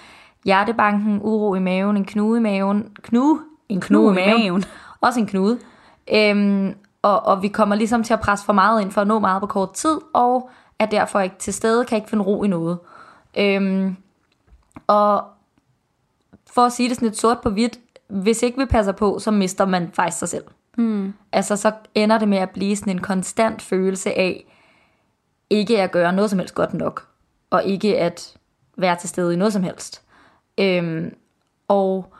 [0.44, 4.64] hjertebanken, uro i maven, en knude i maven, knude, en knude, i maven,
[5.02, 5.58] også en knude.
[6.12, 9.18] Øhm, og, og vi kommer ligesom til at presse for meget ind for at nå
[9.18, 12.48] meget på kort tid, og er derfor ikke til stede, kan ikke finde ro i
[12.48, 12.78] noget.
[13.38, 13.96] Øhm,
[14.86, 15.24] og
[16.50, 19.30] for at sige det sådan lidt sort på hvidt, hvis ikke vi passer på, så
[19.30, 20.44] mister man faktisk sig selv.
[20.76, 21.14] Mm.
[21.32, 24.44] Altså så ender det med at blive sådan en konstant følelse af,
[25.50, 27.08] ikke at gøre noget som helst godt nok,
[27.50, 28.36] og ikke at
[28.76, 30.02] være til stede i noget som helst.
[30.58, 31.14] Øhm,
[31.68, 32.14] og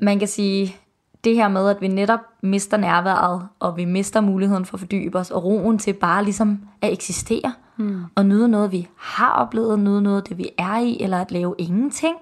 [0.00, 0.76] man kan sige,
[1.24, 5.18] det her med, at vi netop mister nærværet, og vi mister muligheden for at fordybe
[5.18, 8.04] os, og roen til bare ligesom at eksistere, mm.
[8.14, 11.54] og nyde noget, vi har oplevet, nyde noget, det vi er i, eller at lave
[11.58, 12.16] ingenting.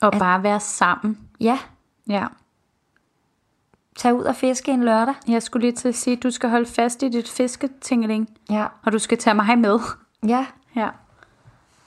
[0.00, 1.18] Og bare være sammen.
[1.40, 1.58] Ja,
[2.08, 2.26] Ja.
[3.96, 5.14] tag ud og fiske en lørdag.
[5.28, 8.66] Jeg skulle lige til at sige, at du skal holde fast i dit fisketingeling, Ja.
[8.82, 9.78] og du skal tage mig med.
[10.26, 10.88] Ja, Ja.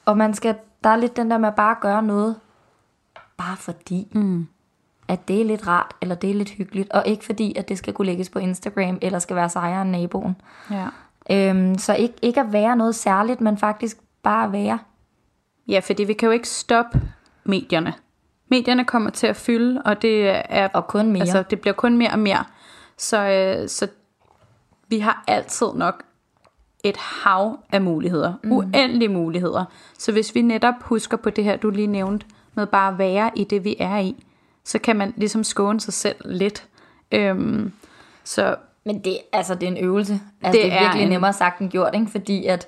[0.05, 2.35] og man skal, der er lidt den der med at bare gøre noget,
[3.37, 4.47] bare fordi, mm.
[5.07, 7.77] At det er lidt rart, eller det er lidt hyggeligt, og ikke fordi, at det
[7.77, 10.35] skal kunne lægges på Instagram, eller skal være sejere end naboen.
[10.71, 10.87] Ja.
[11.31, 14.79] Øhm, så ikke, ikke at være noget særligt, men faktisk bare at være.
[15.67, 17.01] Ja, fordi vi kan jo ikke stoppe
[17.43, 17.93] medierne.
[18.49, 21.21] Medierne kommer til at fylde, og det er Og kun mere.
[21.21, 22.43] Altså, det bliver kun mere og mere.
[22.97, 23.87] Så, øh, så
[24.87, 26.03] vi har altid nok
[26.83, 28.33] et hav af muligheder.
[28.43, 28.51] Mm.
[28.51, 29.65] Uendelige muligheder.
[29.97, 33.31] Så hvis vi netop husker på det her, du lige nævnte, med bare at være
[33.35, 34.23] i det, vi er i,
[34.65, 36.67] så kan man ligesom skåne sig selv lidt.
[37.11, 37.71] Øhm,
[38.23, 40.13] så Men det, altså, det er en øvelse.
[40.41, 42.07] Altså, det, Det er er virkelig en- nemmere sagt end gjort, ikke?
[42.11, 42.67] fordi at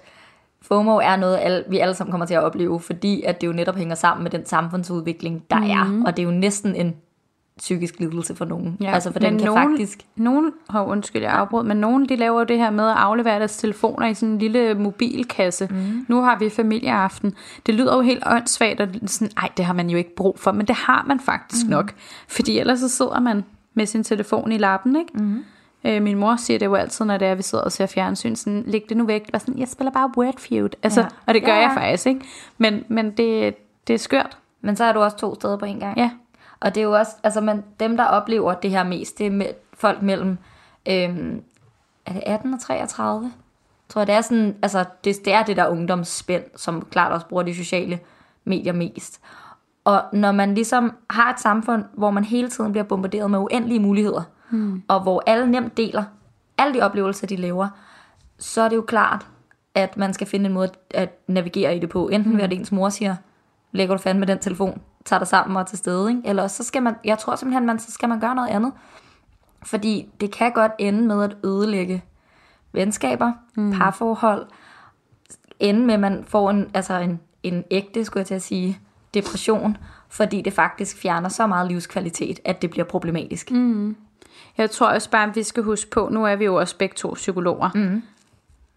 [0.62, 3.53] FOMO er noget, alle, vi alle sammen kommer til at opleve, fordi at det jo
[3.53, 5.63] netop hænger sammen med den samfundsudvikling, der mm.
[5.69, 6.03] er.
[6.07, 6.95] Og det er jo næsten en
[7.57, 8.77] psykisk lidelse for nogen.
[8.81, 9.99] Ja, altså for den kan nogen, faktisk...
[10.15, 13.39] Nogen, oh, undskyld, jeg afbrød, men nogen de laver jo det her med at aflevere
[13.39, 15.67] deres telefoner i sådan en lille mobilkasse.
[15.71, 16.05] Mm.
[16.07, 17.33] Nu har vi familieaften.
[17.65, 20.51] Det lyder jo helt åndssvagt, og sådan, ej, det har man jo ikke brug for,
[20.51, 21.69] men det har man faktisk mm.
[21.69, 21.93] nok.
[22.27, 23.43] Fordi ellers så sidder man
[23.73, 25.11] med sin telefon i lappen, ikke?
[25.13, 25.43] Mm.
[25.85, 28.35] Øh, min mor siger det jo altid, når det er, vi sidder og ser fjernsyn,
[28.35, 29.31] sådan, læg det nu væk.
[29.31, 30.69] Bare sådan, jeg spiller bare Wordfeud.
[30.83, 31.07] Altså, Ja.
[31.25, 31.59] Og det gør ja.
[31.59, 32.21] jeg faktisk, ikke?
[32.57, 33.55] Men, men det,
[33.87, 34.37] det er skørt.
[34.61, 35.97] Men så er du også to steder på en gang.
[35.97, 36.09] Ja.
[36.59, 39.31] Og det er jo også, altså man, dem der oplever det her mest, det er
[39.31, 40.37] med, folk mellem,
[40.89, 41.43] øhm,
[42.05, 43.31] er det 18 og 33?
[43.89, 47.27] Tror jeg, det er sådan, altså det, det er det der ungdomsspænd, som klart også
[47.27, 47.99] bruger de sociale
[48.45, 49.21] medier mest.
[49.83, 53.79] Og når man ligesom har et samfund, hvor man hele tiden bliver bombarderet med uendelige
[53.79, 54.83] muligheder, hmm.
[54.87, 56.03] og hvor alle nemt deler
[56.57, 57.67] alle de oplevelser, de lever,
[58.37, 59.27] så er det jo klart,
[59.75, 62.07] at man skal finde en måde at navigere i det på.
[62.07, 63.15] Enten ved at ens mor siger,
[63.71, 66.21] lægger du fandme den telefon, tager dig sammen og er til stede, ikke?
[66.25, 68.71] eller også så skal man, jeg tror simpelthen, man, så skal man gøre noget andet.
[69.63, 72.03] Fordi det kan godt ende med at ødelægge
[72.71, 73.71] venskaber, mm.
[73.71, 74.45] parforhold,
[75.59, 78.79] ende med, at man får en, altså en, en ægte, skulle jeg til at sige,
[79.13, 79.77] depression,
[80.09, 83.51] fordi det faktisk fjerner så meget livskvalitet, at det bliver problematisk.
[83.51, 83.95] Mm.
[84.57, 86.95] Jeg tror også bare, at vi skal huske på, nu er vi jo også begge
[86.95, 87.69] to psykologer.
[87.75, 88.03] Mm.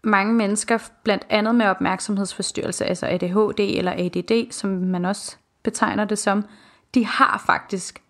[0.03, 6.17] Mange mennesker, blandt andet med opmærksomhedsforstyrrelse, altså ADHD eller ADD, som man også betegner det
[6.17, 6.45] som,
[6.93, 8.01] de har faktisk,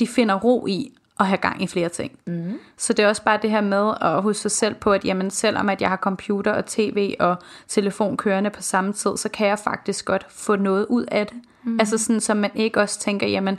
[0.00, 2.18] de finder ro i at have gang i flere ting.
[2.26, 2.58] Mm.
[2.76, 5.30] Så det er også bare det her med at huske sig selv på, at jamen,
[5.30, 7.36] selvom at jeg har computer og tv og
[7.68, 11.36] telefon kørende på samme tid, så kan jeg faktisk godt få noget ud af det.
[11.64, 11.80] Mm.
[11.80, 13.58] Altså sådan, så man ikke også tænker, jamen,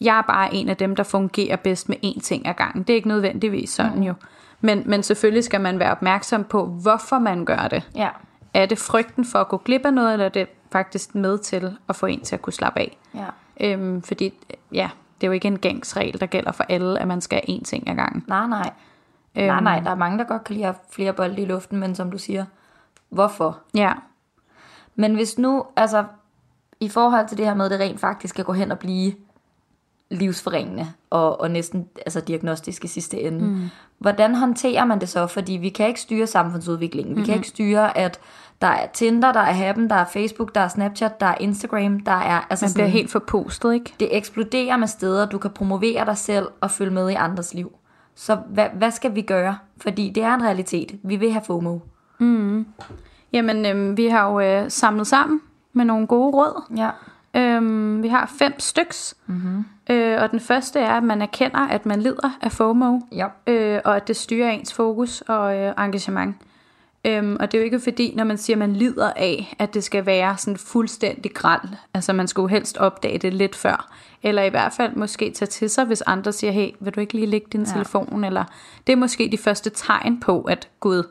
[0.00, 2.82] jeg er bare en af dem, der fungerer bedst med én ting ad gangen.
[2.82, 4.02] Det er ikke nødvendigvis sådan mm.
[4.02, 4.14] jo.
[4.60, 7.90] Men, men selvfølgelig skal man være opmærksom på, hvorfor man gør det.
[7.94, 8.08] Ja.
[8.54, 11.76] Er det frygten for at gå glip af noget, eller er det faktisk med til
[11.88, 12.98] at få en til at kunne slappe af?
[13.14, 13.26] Ja.
[13.60, 14.34] Øhm, fordi,
[14.72, 17.64] ja, det er jo ikke en gangsregel, der gælder for alle, at man skal én
[17.64, 18.24] ting ad gangen.
[18.28, 18.70] Nej, nej.
[19.36, 19.46] Øhm.
[19.46, 21.78] Nej, nej, der er mange, der godt kan lide at have flere bolde i luften,
[21.78, 22.44] men som du siger,
[23.08, 23.58] hvorfor?
[23.74, 23.92] Ja.
[24.94, 26.04] Men hvis nu, altså,
[26.80, 29.12] i forhold til det her med, at det rent faktisk skal gå hen og blive
[30.10, 33.44] livsforringende og, og næsten altså diagnostisk i sidste ende.
[33.44, 33.68] Mm.
[33.98, 35.26] Hvordan håndterer man det så?
[35.26, 37.10] Fordi vi kan ikke styre samfundsudviklingen.
[37.10, 37.26] Vi mm-hmm.
[37.26, 38.20] kan ikke styre, at
[38.60, 42.00] der er Tinder, der er Happen, der er Facebook, der er Snapchat, der er Instagram,
[42.00, 42.46] der er...
[42.50, 43.94] Altså Man bliver sådan, helt forpustet, ikke?
[44.00, 47.72] Det eksploderer med steder, du kan promovere dig selv og følge med i andres liv.
[48.14, 49.58] Så hvad, hvad skal vi gøre?
[49.80, 50.98] Fordi det er en realitet.
[51.02, 51.78] Vi vil have FOMO.
[52.18, 52.66] Mm.
[53.32, 55.40] Jamen, øhm, vi har jo øh, samlet sammen
[55.72, 56.62] med nogle gode råd.
[56.76, 56.90] Ja.
[57.34, 59.14] Øhm, vi har fem styks.
[59.26, 59.64] Mm-hmm.
[59.90, 63.00] Øh, og den første er, at man erkender, at man lider af FOMO.
[63.12, 63.26] Ja.
[63.46, 66.36] Øh, og at det styrer ens fokus og øh, engagement.
[67.04, 69.74] Øhm, og det er jo ikke fordi, når man siger, at man lider af, at
[69.74, 71.68] det skal være sådan fuldstændig græld.
[71.94, 73.92] Altså man skulle helst opdage det lidt før.
[74.22, 77.14] Eller i hvert fald måske tage til sig, hvis andre siger, hey, vil du ikke
[77.14, 77.72] lige lægge din ja.
[77.72, 78.24] telefon?
[78.24, 78.44] Eller
[78.86, 81.02] det er måske de første tegn på, at gud,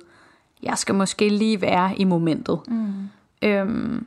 [0.63, 2.59] jeg skal måske lige være i momentet.
[2.67, 3.09] Mm.
[3.41, 4.05] Øhm,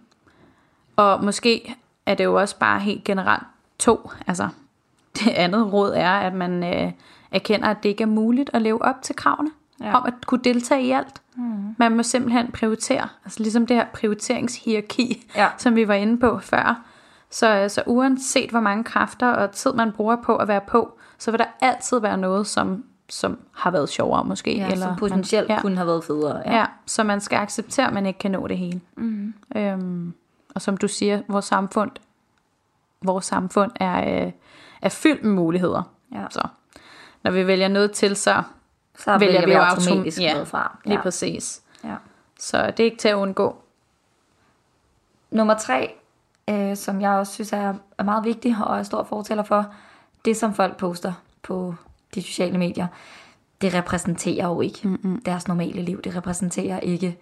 [0.96, 1.74] og måske
[2.06, 3.42] er det jo også bare helt generelt
[3.78, 4.10] to.
[4.26, 4.48] Altså
[5.18, 6.92] det andet råd er, at man øh,
[7.30, 9.50] erkender, at det ikke er muligt at leve op til kravene
[9.82, 9.96] ja.
[9.96, 11.22] om at kunne deltage i alt.
[11.36, 11.74] Mm.
[11.78, 13.08] Man må simpelthen prioritere.
[13.24, 15.48] Altså ligesom det her prioriteringshierarki, ja.
[15.58, 16.82] som vi var inde på før.
[17.30, 21.30] Så altså, uanset hvor mange kræfter og tid man bruger på at være på, så
[21.30, 24.56] vil der altid være noget, som, som har været sjovere måske.
[24.56, 25.62] Ja, eller som potentielt man, ja.
[25.62, 26.42] kunne have været federe.
[26.46, 26.56] Ja.
[26.56, 28.80] ja, så man skal acceptere, at man ikke kan nå det hele.
[28.96, 29.34] Mm.
[29.56, 30.14] Øhm,
[30.54, 31.90] og som du siger, vores samfund,
[33.02, 34.32] vores samfund er, øh,
[34.82, 35.82] er fyldt med muligheder.
[36.12, 36.24] Ja.
[36.30, 36.48] Så
[37.22, 38.42] når vi vælger noget til, så
[38.98, 40.78] så vælger, vælger vi, vi automatisk autom- ja, noget fra.
[40.84, 40.90] Ja.
[40.90, 41.62] Lige præcis.
[41.84, 41.94] Ja.
[42.38, 43.56] Så det er ikke til at undgå.
[45.30, 45.94] Nummer tre,
[46.50, 49.66] øh, som jeg også synes er, er meget vigtig og er stor fortæller for,
[50.24, 51.74] det som folk poster på
[52.14, 52.86] de sociale medier,
[53.60, 55.22] det repræsenterer jo ikke Mm-mm.
[55.22, 56.02] deres normale liv.
[56.02, 57.18] Det repræsenterer ikke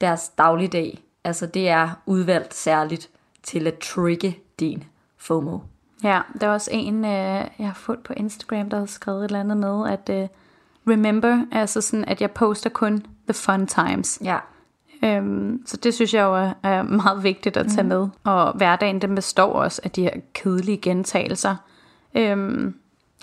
[0.00, 1.02] deres dagligdag.
[1.24, 3.10] Altså det er udvalgt særligt
[3.42, 4.84] til at trigge din
[5.16, 5.58] FOMO.
[6.04, 7.10] Ja, der er også en, øh,
[7.58, 10.28] jeg har fået på Instagram, der har skrevet et eller andet med, at øh,
[10.88, 14.18] remember, altså sådan, at jeg poster kun the fun times.
[14.24, 14.38] Ja.
[15.04, 17.88] Øhm, så det synes jeg jo er, er meget vigtigt at tage mm.
[17.88, 18.08] med.
[18.24, 21.56] Og hverdagen, den består også af de her kedelige gentagelser.
[22.14, 22.74] Øhm,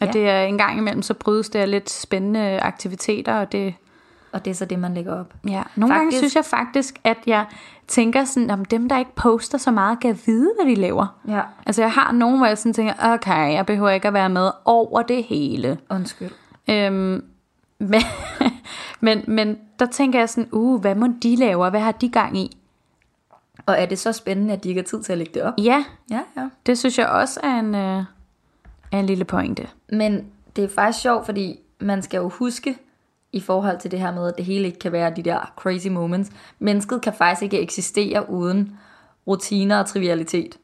[0.01, 0.11] at ja.
[0.11, 3.73] det er en gang imellem, så brydes det af lidt spændende aktiviteter, og det...
[4.31, 5.33] Og det er så det, man lægger op.
[5.47, 6.11] Ja, nogle faktisk...
[6.11, 7.45] gange synes jeg faktisk, at jeg
[7.87, 11.19] tænker sådan, om dem, der ikke poster så meget, kan vide, hvad de laver.
[11.27, 11.41] Ja.
[11.65, 14.51] Altså jeg har nogen, hvor jeg sådan tænker, okay, jeg behøver ikke at være med
[14.65, 15.77] over det hele.
[15.89, 16.31] Undskyld.
[16.69, 17.23] Øhm,
[17.79, 18.01] men,
[19.05, 22.37] men, men der tænker jeg sådan, uh, hvad må de lave, hvad har de gang
[22.37, 22.57] i?
[23.65, 25.53] Og er det så spændende, at de ikke har tid til at lægge det op?
[25.57, 26.49] Ja, ja, ja.
[26.65, 28.03] det synes jeg også er en, øh,
[28.91, 29.67] er en lille pointe.
[29.89, 32.77] Men det er faktisk sjovt, fordi man skal jo huske,
[33.31, 35.87] i forhold til det her med, at det hele ikke kan være de der crazy
[35.87, 36.31] moments.
[36.59, 38.77] Mennesket kan faktisk ikke eksistere uden
[39.27, 40.57] rutiner og trivialitet.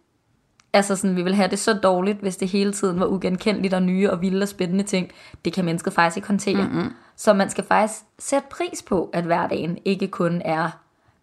[0.73, 3.83] Altså sådan, vi vil have det så dårligt, hvis det hele tiden var ugenkendeligt og
[3.83, 5.11] nye og vilde og spændende ting.
[5.45, 6.67] Det kan mennesket faktisk ikke håndtere.
[6.67, 6.91] Mm-hmm.
[7.15, 10.69] Så man skal faktisk sætte pris på, at hverdagen ikke kun er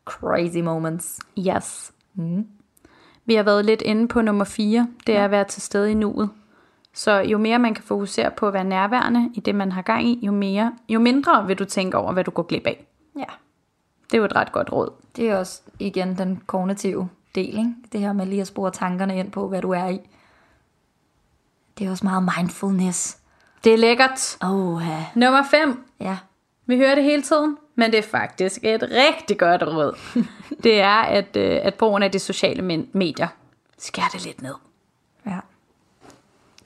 [0.05, 1.20] crazy moments.
[1.38, 1.92] Yes.
[2.14, 2.46] Mm.
[3.24, 4.88] Vi har været lidt inde på nummer 4.
[5.07, 6.31] Det er at være til stede i nuet.
[6.94, 10.05] Så jo mere man kan fokusere på at være nærværende i det, man har gang
[10.05, 12.87] i, jo, mere, jo mindre vil du tænke over, hvad du går glip af.
[13.16, 13.24] Ja.
[14.05, 14.92] Det er jo et ret godt råd.
[15.16, 17.74] Det er også igen den kognitive del, ikke?
[17.92, 20.00] det her med lige at spore tankerne ind på, hvad du er i.
[21.78, 23.18] Det er også meget mindfulness.
[23.64, 24.37] Det er lækkert.
[24.40, 25.07] Oh, ja.
[25.14, 25.85] Nummer 5.
[26.01, 26.18] Ja.
[26.66, 29.98] Vi hører det hele tiden, men det er faktisk et rigtig godt råd.
[30.64, 33.29] det er, at, øh, at brugen af de sociale medier
[33.79, 34.55] skærer det lidt ned.
[35.27, 35.38] Ja.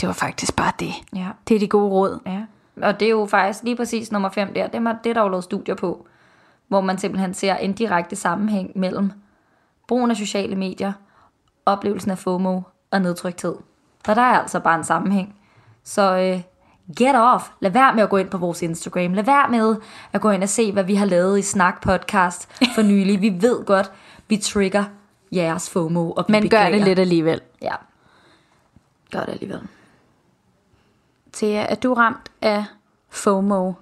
[0.00, 0.92] Det var faktisk bare det.
[1.14, 1.28] Ja.
[1.48, 2.20] Det er de gode råd.
[2.26, 2.42] Ja.
[2.82, 4.66] Og det er jo faktisk lige præcis nummer 5 der.
[4.66, 6.06] Det er, det er der jo lavet studier på,
[6.68, 9.12] hvor man simpelthen ser en direkte sammenhæng mellem
[9.88, 10.92] brugen af sociale medier,
[11.66, 13.56] oplevelsen af FOMO og nedtrykthed.
[14.04, 15.34] For der er altså bare en sammenhæng.
[15.84, 16.42] Så øh,
[16.96, 17.50] get off.
[17.60, 19.12] Lad være med at gå ind på vores Instagram.
[19.12, 19.76] Lad være med
[20.12, 23.20] at gå ind og se, hvad vi har lavet i Snak Podcast for nylig.
[23.20, 23.92] Vi ved godt,
[24.28, 24.84] vi trigger
[25.32, 26.10] jeres FOMO.
[26.10, 27.40] Og vi Men gør det lidt alligevel.
[27.62, 27.74] Ja.
[29.12, 29.60] Gør det alligevel.
[31.32, 32.64] Thea, er du ramt af
[33.08, 33.72] FOMO?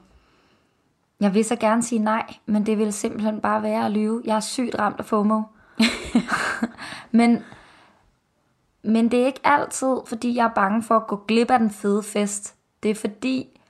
[1.20, 4.22] Jeg vil så gerne sige nej, men det vil simpelthen bare være at lyve.
[4.24, 5.42] Jeg er sygt ramt af FOMO.
[7.10, 7.44] men,
[8.82, 11.70] men det er ikke altid, fordi jeg er bange for at gå glip af den
[11.70, 12.53] fede fest.
[12.84, 13.60] Det er fordi,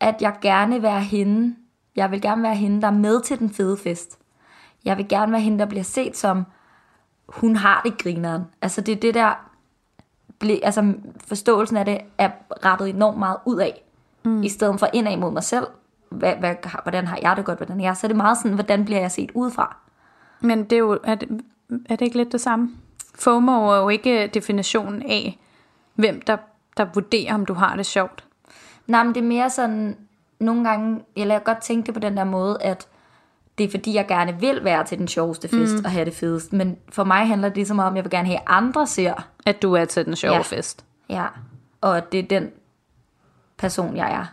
[0.00, 1.56] at jeg gerne vil være hende.
[1.96, 4.18] Jeg vil gerne være hende, der er med til den fede fest.
[4.84, 6.44] Jeg vil gerne være hende, der bliver set som,
[7.28, 8.42] hun har det grineren.
[8.62, 9.50] Altså det er det der,
[10.38, 10.94] ble, altså
[11.28, 12.30] forståelsen af det er
[12.64, 13.82] rettet enormt meget ud af.
[14.24, 14.42] Mm.
[14.42, 15.66] I stedet for indad mod mig selv.
[16.08, 17.96] Hvad, hvad, hvordan har jeg det godt, hvordan er jeg?
[17.96, 19.76] Så er det meget sådan, hvordan bliver jeg set udefra?
[20.40, 21.40] Men det er jo, er det,
[21.88, 22.70] er det ikke lidt det samme?
[23.14, 25.38] FOMO er jo ikke definitionen af,
[25.94, 26.36] hvem der,
[26.76, 28.24] der vurderer, om du har det sjovt.
[28.86, 29.96] Nej, men det er mere sådan,
[30.38, 32.88] nogle gange, jeg lader godt tænke det på den der måde, at
[33.58, 35.84] det er fordi, jeg gerne vil være til den sjoveste fest mm.
[35.84, 36.52] og have det fedest.
[36.52, 39.62] Men for mig handler det som om, jeg vil gerne have, at andre ser, At
[39.62, 40.42] du er til den sjove ja.
[40.42, 40.84] fest.
[41.08, 41.26] ja,
[41.80, 42.50] og at det er den
[43.56, 44.26] person, jeg er.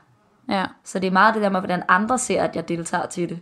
[0.53, 0.65] Ja.
[0.83, 3.39] Så det er meget det der med, hvordan andre ser, at jeg deltager til det.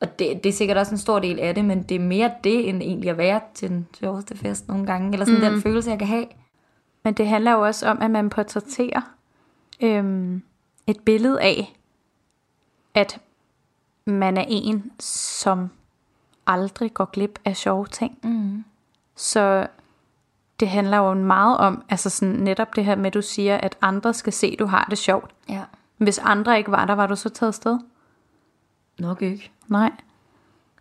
[0.00, 2.30] Og det, det er sikkert også en stor del af det, men det er mere
[2.44, 5.12] det, end egentlig at være til den sjoveste fest nogle gange.
[5.12, 5.50] Eller sådan mm.
[5.50, 6.26] den følelse, jeg kan have.
[7.04, 9.00] Men det handler jo også om, at man portrætterer
[9.84, 10.42] øhm,
[10.86, 11.76] et billede af,
[12.94, 13.20] at
[14.04, 15.70] man er en, som
[16.46, 18.18] aldrig går glip af sjove ting.
[18.22, 18.64] Mm.
[19.16, 19.66] Så
[20.60, 23.76] det handler jo meget om, altså sådan netop det her med, at du siger, at
[23.82, 25.30] andre skal se, at du har det sjovt.
[25.48, 25.62] Ja.
[25.96, 27.78] Hvis andre ikke var der, var du så taget sted?
[28.98, 29.50] Nok ikke.
[29.68, 29.90] Nej.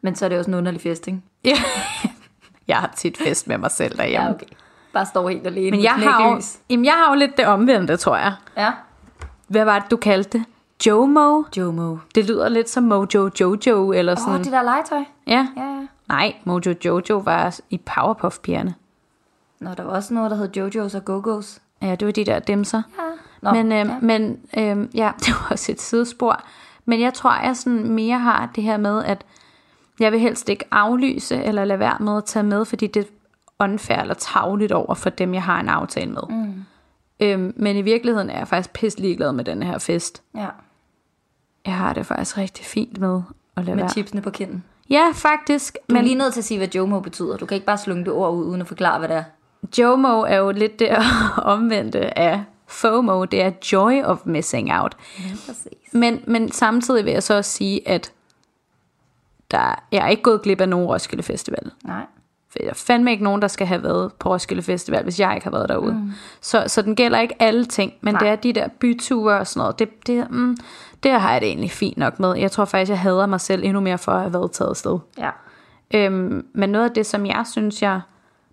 [0.01, 1.21] Men så er det også en underlig fest, ikke?
[1.45, 1.55] Ja.
[2.67, 4.25] jeg har tit fest med mig selv derhjemme.
[4.27, 4.45] Ja, okay.
[4.93, 7.97] Bare står helt alene Men jeg har, jo, jamen jeg har jo lidt det omvendte,
[7.97, 8.33] tror jeg.
[8.57, 8.71] Ja.
[9.47, 10.45] Hvad var det, du kaldte det?
[10.85, 11.43] Jomo?
[11.57, 11.97] Jomo.
[12.15, 14.33] Det lyder lidt som Mojo Jojo, eller Åh, sådan.
[14.33, 15.03] oh, det der legetøj.
[15.27, 15.47] Ja.
[15.57, 15.87] Ja, ja.
[16.07, 18.73] Nej, Mojo Jojo var i Powerpuff-pigerne.
[19.59, 21.59] Nå, der var også noget, der hed Jojos og Go-Go's.
[21.81, 22.81] Ja, det var de der dimser.
[22.97, 23.03] Ja.
[23.41, 23.97] Nå, men øh, ja.
[24.01, 26.41] men øh, ja, det var også et sidespor.
[26.85, 29.25] Men jeg tror, jeg sådan mere har det her med, at
[29.99, 33.07] jeg vil helst ikke aflyse, eller lade være med at tage med, fordi det er
[33.59, 36.21] unfair eller tavligt over for dem, jeg har en aftale med.
[36.29, 36.65] Mm.
[37.23, 40.21] Øhm, men i virkeligheden er jeg faktisk pisse ligeglad med den her fest.
[40.35, 40.47] Ja,
[41.65, 43.21] Jeg har det faktisk rigtig fint med
[43.57, 43.91] at lade med være.
[43.91, 44.63] chipsene på kinden.
[44.89, 45.73] Ja, faktisk.
[45.89, 47.37] Du er Men lige nødt til at sige, hvad Jomo betyder.
[47.37, 49.23] Du kan ikke bare slunge det ord ud, uden at forklare, hvad det er.
[49.77, 50.89] JOMO er jo lidt det
[51.37, 53.25] omvendte af FOMO.
[53.25, 54.97] Det er joy of missing out.
[55.19, 55.93] Ja, præcis.
[55.93, 58.11] Men, men samtidig vil jeg så også sige, at
[59.51, 61.71] der, jeg er ikke gået glip af nogen Roskilde Festival.
[61.83, 62.05] Nej.
[62.57, 65.43] Der er fandme ikke nogen, der skal have været på Roskilde Festival, hvis jeg ikke
[65.43, 65.93] har været derude.
[65.93, 66.11] Mm.
[66.41, 68.19] Så, så den gælder ikke alle ting, men Nej.
[68.19, 69.79] Det er de der byture og sådan noget.
[69.79, 70.57] Det, det, mm,
[71.03, 72.35] det har jeg det egentlig fint nok med.
[72.35, 74.99] Jeg tror faktisk, jeg hader mig selv endnu mere for at have været taget afsted.
[75.17, 75.29] Ja.
[75.93, 78.01] Øhm, men noget af det, som jeg synes, jeg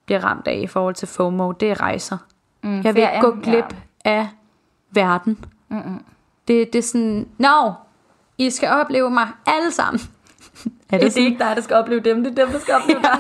[0.07, 2.19] bliver ramt af i forhold til FOMO, det er rejser.
[2.63, 4.11] Mm, jeg vil ikke gå glip ja.
[4.11, 4.29] af
[4.91, 5.45] verden.
[5.69, 6.05] Mm-mm.
[6.49, 7.73] Det, det er sådan, no,
[8.39, 10.01] I skal opleve mig alle sammen.
[10.91, 12.25] Er Det er ikke dig, der skal opleve dem.
[12.25, 13.11] Det er dem, der skal opleve dig.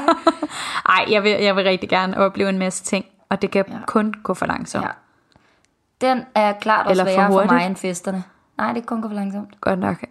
[0.88, 3.74] Ej, jeg vil, jeg vil rigtig gerne opleve en masse ting, og det kan Ja.
[3.74, 3.81] ja.
[3.87, 4.85] kun gå for langsomt.
[4.85, 4.88] Ja.
[4.88, 4.94] Ja.
[6.14, 7.53] Den er klart også Eller for sværere for, hurtigt.
[7.53, 8.24] mig end festerne.
[8.59, 9.61] Nej, det kan kun gå for langsomt.
[9.61, 10.05] Godt nok.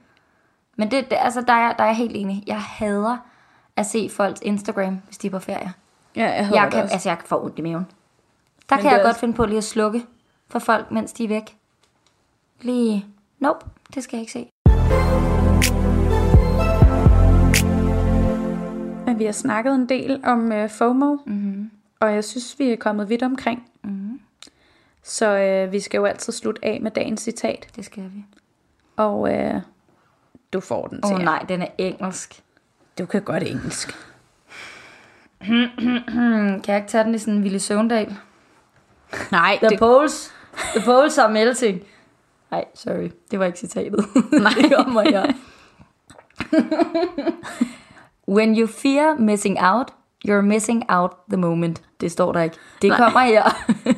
[0.77, 2.43] Men det, det, altså, der, er, der er jeg helt enig.
[2.47, 3.17] Jeg hader
[3.75, 5.73] at se folks Instagram, hvis de er på ferie.
[6.15, 7.87] Ja, jeg, Jeg kan, altså, jeg kan få ondt i maven.
[8.69, 10.05] Der Men kan det jeg er godt også- finde på lige at slukke
[10.49, 11.55] for folk, mens de er væk.
[12.61, 13.05] Lige,
[13.39, 13.65] nope,
[13.95, 14.49] det skal jeg ikke se.
[19.19, 21.71] Vi har snakket en del om uh, FOMO, mm-hmm.
[21.99, 23.69] og jeg synes, vi er kommet vidt omkring.
[23.83, 24.19] Mm-hmm.
[25.03, 28.25] Så uh, vi skal jo altid slutte af med dagens citat, Det skal vi.
[28.95, 29.61] og uh,
[30.53, 31.15] du får den Åh til.
[31.17, 32.43] oh, nej, den er engelsk.
[32.99, 33.95] Du kan godt engelsk.
[36.63, 38.15] Kan jeg ikke tage den i sådan en Ville Søvndal?
[39.31, 40.33] Nej, The det, poles,
[40.75, 41.81] the poles are melting.
[42.51, 44.05] Nej, sorry, det var ikke citatet.
[44.31, 44.51] Nej.
[44.61, 45.35] det kommer jeg.
[48.29, 49.87] When you fear missing out,
[50.27, 51.81] you're missing out the moment.
[52.01, 52.55] Det står der ikke.
[52.81, 52.97] Det Nej.
[52.97, 53.43] kommer her.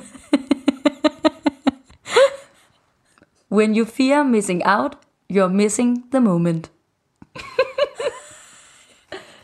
[3.58, 4.98] When you fear missing out,
[5.34, 6.72] you're missing the moment.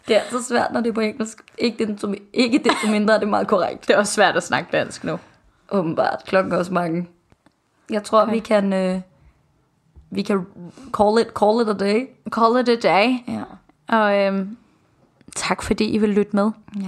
[0.08, 1.42] det er altså svært, når det er på engelsk.
[1.58, 3.88] Ikke det, ikke det mindre er det meget korrekt.
[3.88, 5.20] det er også svært at snakke dansk nu.
[5.72, 6.24] Åbenbart.
[6.26, 7.08] Klokken er også mange.
[7.90, 8.34] Jeg tror, okay.
[8.34, 8.74] vi kan...
[8.74, 9.02] Øh,
[10.10, 10.46] vi kan
[10.98, 12.08] call it, call it a day.
[12.30, 13.16] Call it a day.
[13.28, 13.44] Ja.
[13.98, 14.58] Og øhm,
[15.36, 16.52] tak fordi I vil lytte med.
[16.82, 16.88] ja.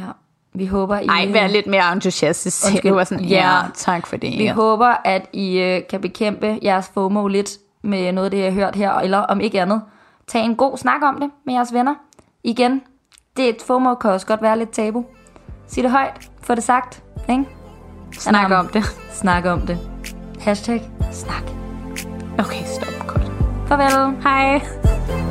[0.53, 1.05] Vi håber, I...
[1.05, 2.65] Ej, vær lidt mere entusiastisk.
[2.67, 2.91] Undskyld.
[2.93, 3.61] Var sådan, ja, Ja.
[3.75, 4.31] tak for det.
[4.39, 4.53] Vi ja.
[4.53, 7.51] håber, at I øh, kan bekæmpe jeres FOMO lidt
[7.83, 9.81] med noget af det, jeg har hørt her, eller om ikke andet,
[10.27, 11.95] tag en god snak om det med jeres venner.
[12.43, 12.81] Igen,
[13.37, 15.05] det et FOMO kan også godt være lidt tabu.
[15.67, 17.45] Sig det højt, få det sagt, ikke?
[18.11, 18.83] Snak om det.
[19.11, 19.77] Snak om det.
[20.39, 21.43] Hashtag snak.
[22.39, 23.07] Okay, stop.
[23.07, 23.31] Godt.
[23.67, 24.23] Farvel.
[24.23, 25.28] Hej.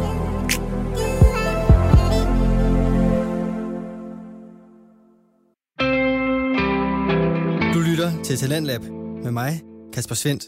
[8.28, 8.82] Til Talentlab
[9.24, 9.60] med mig,
[9.92, 10.44] Kasper Svendt.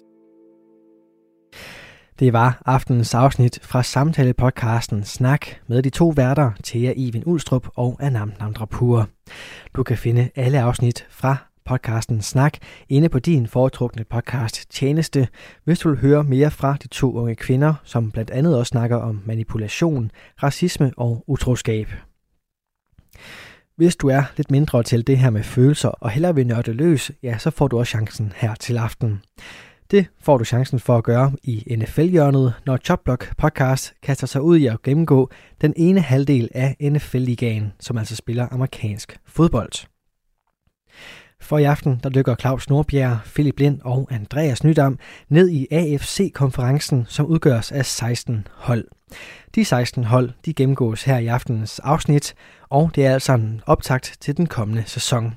[2.18, 7.96] Det var aftenens afsnit fra samtale-podcasten Snak med de to værter, Thea Iven Ulstrup og
[8.00, 9.08] Anam Namdrapur.
[9.76, 12.52] Du kan finde alle afsnit fra podcasten Snak
[12.88, 15.28] inde på din foretrukne podcast Tjeneste,
[15.64, 18.96] hvis du vil høre mere fra de to unge kvinder, som blandt andet også snakker
[18.96, 20.10] om manipulation,
[20.42, 21.88] racisme og utroskab.
[23.80, 27.10] Hvis du er lidt mindre til det her med følelser og hellere vil nørde løs,
[27.22, 29.22] ja, så får du også chancen her til aften.
[29.90, 34.56] Det får du chancen for at gøre i NFL-hjørnet, når Chopblock Podcast kaster sig ud
[34.56, 39.72] i at gennemgå den ene halvdel af NFL-ligaen, som altså spiller amerikansk fodbold.
[41.40, 47.06] For i aften, der dykker Claus Nordbjerg, Philip Lind og Andreas Nydam ned i AFC-konferencen,
[47.08, 48.84] som udgøres af 16 hold.
[49.54, 52.34] De 16 hold, de gennemgås her i aftenens afsnit,
[52.68, 55.34] og det er altså en optakt til den kommende sæson.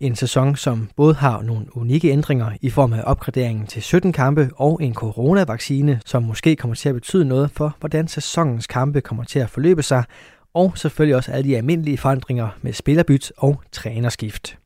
[0.00, 4.50] En sæson, som både har nogle unikke ændringer i form af opgraderingen til 17 kampe
[4.56, 9.24] og en coronavaccine, som måske kommer til at betyde noget for, hvordan sæsonens kampe kommer
[9.24, 10.04] til at forløbe sig,
[10.54, 14.58] og selvfølgelig også alle de almindelige forandringer med spillerbyt og trænerskift.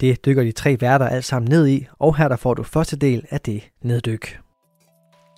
[0.00, 2.96] Det dykker de tre værter alt sammen ned i, og her der får du første
[2.96, 4.40] del af det neddyk.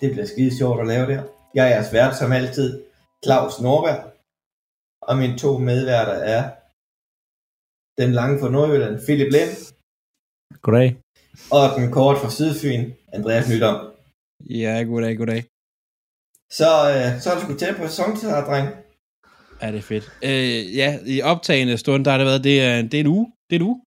[0.01, 1.23] Det bliver skide sjovt at lave der.
[1.55, 2.83] Jeg er jeres vært som altid,
[3.25, 4.01] Claus Norberg.
[5.01, 6.49] Og mine to medværter er
[8.01, 9.53] den lange fra Nordjylland, Philip Lind,
[10.61, 10.97] Goddag.
[11.51, 13.77] og den kort fra Sydfyn, Andreas Nydom.
[14.49, 15.43] Ja, goddag, goddag.
[16.51, 18.67] Så, øh, så er du sgu tæt på sæsonstart, dreng.
[19.61, 20.05] Ja, det er fedt.
[20.23, 23.31] Øh, ja, i optagende stund, der har det været, det er, det er en uge.
[23.49, 23.81] Det er en uge.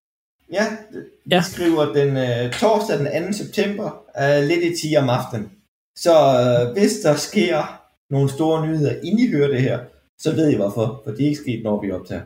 [0.53, 0.99] Ja, vi
[1.31, 1.41] Ja.
[1.41, 3.37] skriver den øh, torsdag den 2.
[3.37, 5.51] september, øh, lidt i 10 om aftenen.
[5.95, 9.79] Så øh, hvis der sker nogle store nyheder, inden I hører det her,
[10.19, 12.21] så ved I hvorfor, for det er ikke sket, når vi optager.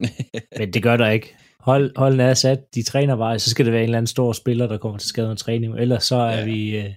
[0.58, 1.36] Men det gør der ikke.
[1.60, 4.32] Hold, holdene er sat, de træner bare, så skal det være en eller anden stor
[4.32, 5.74] spiller, der kommer til skade under træning.
[5.78, 6.44] Ellers så er Ja.
[6.44, 6.90] vi, øh,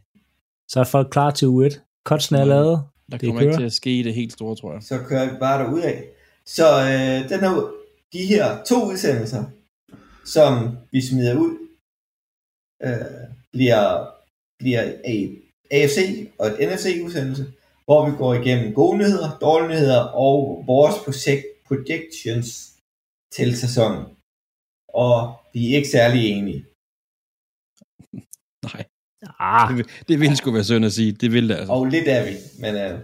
[0.69, 1.81] så er folk klar til u 1.
[2.05, 2.81] Kotsen er lavet.
[3.11, 3.59] Der Det kommer ikke kører.
[3.59, 4.83] til at ske det helt store, tror jeg.
[4.83, 6.03] så kører vi bare derud af.
[6.45, 7.71] Så øh, den her,
[8.13, 9.43] de her to udsendelser,
[10.25, 11.51] som vi smider ud,
[12.83, 13.85] øh, bliver,
[14.59, 15.97] bliver et AFC
[16.39, 17.45] og et NFC-udsendelse,
[17.85, 22.49] hvor vi går igennem gode nyheder, dårlige nyheder og vores project, projections
[23.35, 24.05] til sæsonen.
[24.93, 25.17] Og
[25.53, 26.65] vi er ikke særlig enige.
[28.63, 28.85] Nej,
[29.39, 31.11] Ah, det, vil- det ville sgu være synd at sige.
[31.11, 31.73] Det ville det altså.
[31.73, 32.99] Og lidt er vi, men, øh,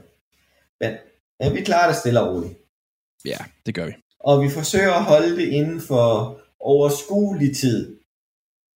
[0.82, 0.92] men,
[1.40, 2.54] men vi klarer det stille og roligt.
[3.26, 3.92] Ja, det gør vi.
[4.20, 6.06] Og vi forsøger at holde det inden for
[6.62, 7.98] overskuelig tid.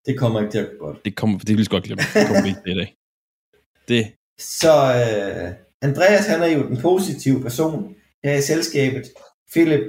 [0.05, 1.05] Det kommer ikke til at gå godt.
[1.05, 2.03] Det kommer, det vil godt glemme.
[2.13, 2.95] Det kommer ikke til i dag.
[3.89, 9.05] Det, Så øh, Andreas, han er jo den positive person her i selskabet.
[9.51, 9.85] Philip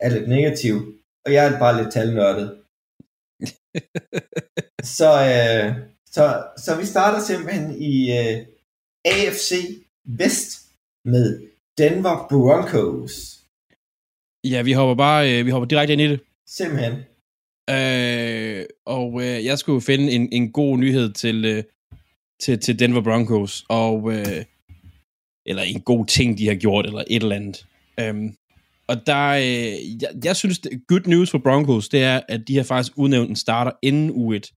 [0.00, 0.74] er lidt negativ,
[1.24, 2.48] og jeg er bare lidt talnørdet.
[4.98, 5.66] så, øh,
[6.10, 6.24] så,
[6.56, 8.46] så vi starter simpelthen i øh,
[9.04, 9.52] AFC
[10.04, 10.50] Vest
[11.04, 11.48] med
[11.78, 13.14] Denver Broncos.
[14.44, 16.20] ja, vi hopper bare øh, vi hopper direkte ind i det.
[16.46, 16.94] Simpelthen.
[17.70, 21.62] Øh, og øh, jeg skulle finde en, en god nyhed til, øh,
[22.40, 24.44] til, til Denver Broncos, og øh,
[25.46, 27.66] eller en god ting, de har gjort, eller et eller andet.
[28.00, 28.34] Øhm,
[28.88, 32.56] og der, øh, jeg, jeg synes, det, good news for Broncos, det er, at de
[32.56, 34.54] har faktisk udnævnt en starter inden U1.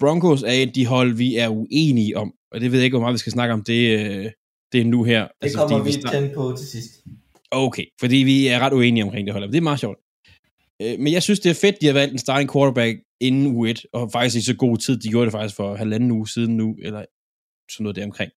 [0.00, 3.04] Broncos er et de hold, vi er uenige om, og det ved jeg ikke, hvor
[3.04, 4.30] meget vi skal snakke om det, øh,
[4.72, 5.28] det er nu her.
[5.42, 7.04] Det kommer fordi vi start- på til sidst.
[7.50, 9.48] Okay, fordi vi er ret uenige omkring det hold.
[9.48, 9.98] Det er meget sjovt.
[10.82, 13.84] Øh, Men jeg synes, det er fedt, de har valgt en starting quarterback inden U1,
[13.92, 16.76] og faktisk i så god tid, de gjorde det faktisk for halvanden uge siden nu,
[16.82, 17.04] eller
[17.70, 18.32] sådan noget deromkring.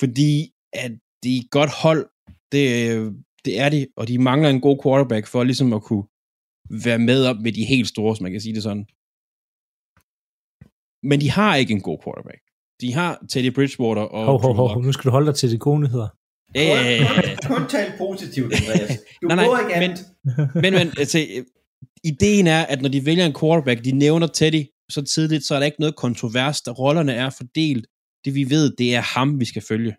[0.00, 2.06] Fordi at det er godt hold,
[2.52, 3.12] det, øh,
[3.44, 6.04] det er de, og de mangler en god quarterback for ligesom at kunne
[6.70, 8.86] være med op med de helt store, som man kan sige det sådan.
[11.10, 12.40] Men de har ikke en god quarterback.
[12.80, 14.24] De har Teddy Bridgewater og...
[14.24, 16.08] hov, hov, hov, nu skal du holde dig til de gode nyheder.
[16.54, 17.36] Ja, ja, ja.
[17.46, 18.98] Kun, kun tal positivt, Andreas.
[19.22, 19.98] Du Nej, nej, ikke men-.
[20.62, 21.44] Men, men altså, øh,
[22.04, 25.58] ideen er, at når de vælger en quarterback, de nævner Teddy så tidligt, så er
[25.58, 27.86] der ikke noget kontrovers, der rollerne er fordelt.
[28.24, 29.96] Det vi ved, det er ham, vi skal følge.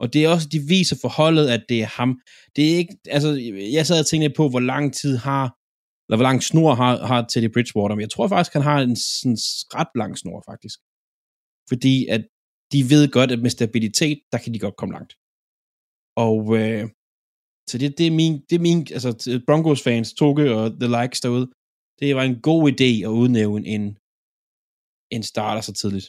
[0.00, 2.20] Og det er også, de viser for holdet, at det er ham.
[2.56, 3.28] Det er ikke, altså,
[3.72, 5.44] jeg sad og tænkte på, hvor lang tid har
[6.10, 8.96] eller hvor lang snor har, har Teddy Bridgewater, men jeg tror faktisk, han har en
[8.96, 9.38] sådan
[9.78, 10.78] ret lang snor, faktisk.
[11.70, 12.22] Fordi at
[12.72, 15.12] de ved godt, at med stabilitet, der kan de godt komme langt.
[16.26, 16.84] Og øh,
[17.70, 19.10] så det, det, er min, det er min, altså
[19.46, 21.46] Broncos fans, Toge og The Likes derude,
[22.00, 23.84] det var en god idé at udnævne en,
[25.16, 26.08] en starter så tidligt.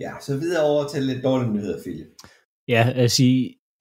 [0.00, 2.06] Ja, så videre over til lidt dårlige nyheder, Philip.
[2.68, 3.22] Ja, altså,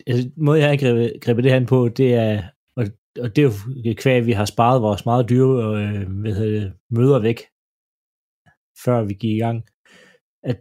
[0.08, 2.44] altså måde jeg har grebet, grebet det her på, det er,
[2.78, 2.84] og,
[3.22, 6.74] og det er jo kvæg, vi har sparet vores meget dyre øh, hvad hedder det,
[6.98, 7.40] møder væk,
[8.84, 9.58] før vi gik i gang.
[10.50, 10.58] At,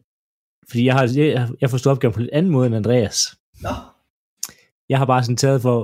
[0.71, 3.19] fordi jeg har, jeg, jeg forstået opgaven på en lidt anden måde end Andreas.
[3.67, 3.75] Nå.
[4.89, 5.79] Jeg har bare sådan taget for,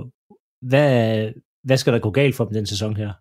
[0.63, 1.33] hvad,
[1.65, 3.13] hvad skal der gå galt for dem den sæson her?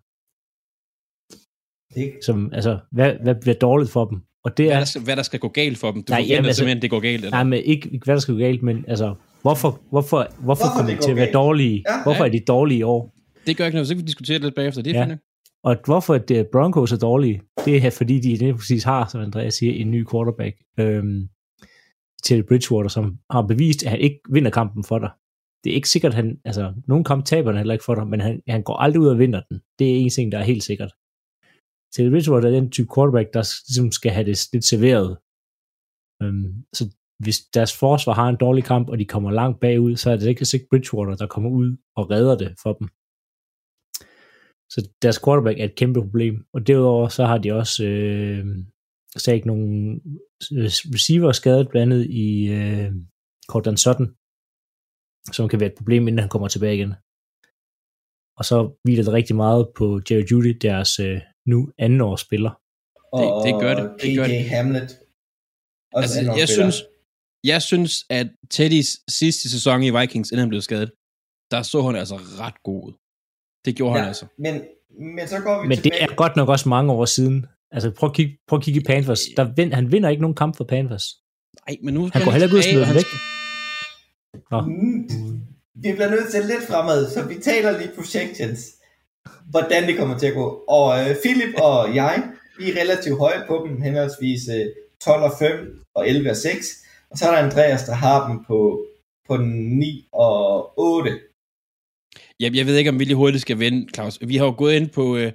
[1.94, 4.18] Det, Som, altså, hvad, hvad bliver dårligt for dem?
[4.44, 6.02] Og det Hvad er, der, skal, hvad der skal gå galt for dem.
[6.02, 7.14] Du Nej, forventer jamen, altså- simpelthen, det går galt.
[7.16, 7.30] Eller?
[7.30, 10.94] nej, men ikke, ikke hvad der skal gå galt, men altså, hvorfor, hvorfor, hvorfor, kommer
[10.94, 11.84] de til at være dårlige?
[11.88, 12.02] Ja.
[12.02, 12.28] hvorfor Ja.
[12.28, 13.14] er de dårlige i år?
[13.46, 14.82] Det gør ikke noget, så kan vi diskutere det lidt bagefter.
[14.82, 15.06] Det er Ja.
[15.06, 15.20] fint.
[15.64, 19.20] Og hvorfor at øh, Broncos er dårlige, det er fordi, de lige præcis har, som
[19.20, 21.28] Andreas siger, en ny quarterback øhm,
[22.22, 25.10] til Bridgewater, som har bevist, at han ikke vinder kampen for dig.
[25.64, 28.20] Det er ikke sikkert, han, altså, nogen kamp taber han heller ikke for dig, men
[28.20, 29.60] han, han går aldrig ud og vinder den.
[29.78, 30.92] Det er en ting, der er helt sikkert.
[31.92, 35.10] Til Bridgewater er den type quarterback, der ligesom skal have det lidt serveret.
[36.22, 36.84] Øhm, så
[37.24, 40.28] hvis deres forsvar har en dårlig kamp, og de kommer langt bagud, så er det
[40.28, 42.88] ikke sikkert Bridgewater, der kommer ud og redder det for dem.
[44.72, 46.46] Så deres quarterback er et kæmpe problem.
[46.52, 48.46] Og derudover så har de også øh,
[49.16, 50.00] sagt nogle
[50.52, 52.92] øh, receiver skadet blandt andet i øh,
[53.48, 54.14] Cortland Sutton,
[55.32, 56.94] som kan være et problem, inden han kommer tilbage igen.
[58.38, 62.50] Og så hviler det rigtig meget på Jerry Judy, deres øh, nu anden års spiller.
[63.12, 64.44] og, Det- det gør det, det gør det.
[64.44, 64.88] Hamlet.
[65.92, 66.76] Også Altså, jeg synes,
[67.44, 70.90] jeg synes, at Teddys sidste sæson i Vikings, inden han blev skadet,
[71.50, 72.92] der så han altså ret god ud.
[73.64, 73.98] Det gjorde ja.
[73.98, 74.26] han altså.
[74.38, 74.54] Men,
[75.16, 76.02] men så går vi Men det tilbage.
[76.02, 77.46] er godt nok også mange år siden.
[77.70, 79.20] Altså prøv at kigge, prøv at kigge i Panthers.
[79.36, 81.06] Der vind, han vinder ikke nogen kamp for Panthers.
[81.68, 83.08] Nej, men nu Han går heller ikke ud og smider dem væk.
[84.50, 84.60] Nå.
[84.60, 85.08] Mm,
[85.74, 88.60] vi bliver nødt til lidt fremad, så vi taler lige projections.
[89.50, 90.46] Hvordan det kommer til at gå.
[90.68, 92.22] Og øh, Philip og jeg,
[92.58, 94.66] vi er relativt høje på dem, henholdsvis øh,
[95.04, 96.66] 12 og 5 og 11 og 6.
[97.10, 98.86] Og så er der Andreas, der har dem på,
[99.28, 101.10] på 9 og 8.
[102.40, 104.18] Jeg, jeg ved ikke, om vi lige hurtigt skal vende, Claus.
[104.26, 105.32] Vi har jo gået ind på øh,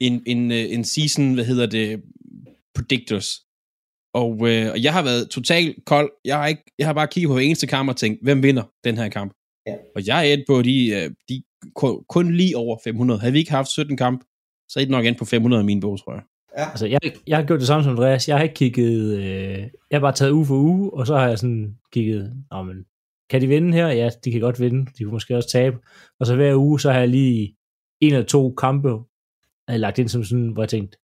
[0.00, 2.02] en, en, øh, en season, hvad hedder det,
[2.74, 3.28] predictors.
[4.14, 6.10] Og, øh, og jeg har været totalt kold.
[6.24, 8.62] Jeg har, ikke, jeg har bare kigget på hver eneste kamp og tænkt, hvem vinder
[8.84, 9.32] den her kamp?
[9.66, 9.74] Ja.
[9.96, 11.42] Og jeg er et på, de, øh, de
[12.08, 13.20] kun- lige over 500.
[13.20, 14.24] Havde vi ikke haft 17 kamp,
[14.68, 16.22] så er det nok ind på 500 i min bog, tror jeg.
[16.56, 18.28] Altså, jeg, jeg har gjort det samme som Andreas.
[18.28, 19.18] Jeg har ikke kigget...
[19.18, 22.32] Øh, jeg har bare taget uge for uge, og så har jeg sådan kigget...
[22.50, 22.76] Nå, men,
[23.30, 23.88] kan de vinde her?
[23.88, 24.86] Ja, de kan godt vinde.
[24.98, 25.76] De kunne måske også tabe.
[26.20, 27.56] Og så hver uge, så har jeg lige
[28.00, 28.88] en eller to kampe
[29.68, 30.98] jeg lagt ind som sådan, hvor jeg tænkte,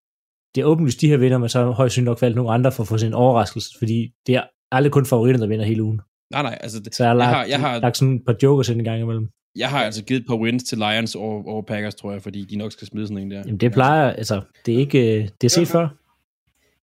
[0.54, 2.82] det er åbenlyst, de her vinder, men så har højst nok valgt nogle andre for
[2.82, 4.42] at få sin overraskelse, fordi det er
[4.72, 6.00] aldrig kun favoritterne, der vinder hele ugen.
[6.30, 8.22] Nej, nej, altså det, Så jeg har lagt, jeg har, jeg har, lagt sådan et
[8.26, 9.28] par jokers ind en gang imellem.
[9.56, 12.44] jeg har altså givet et par wins til Lions over, over Packers, tror jeg, fordi
[12.44, 13.38] de nok skal smide sådan en der.
[13.38, 15.88] Jamen det plejer, altså, det er ikke, øh, det er set før.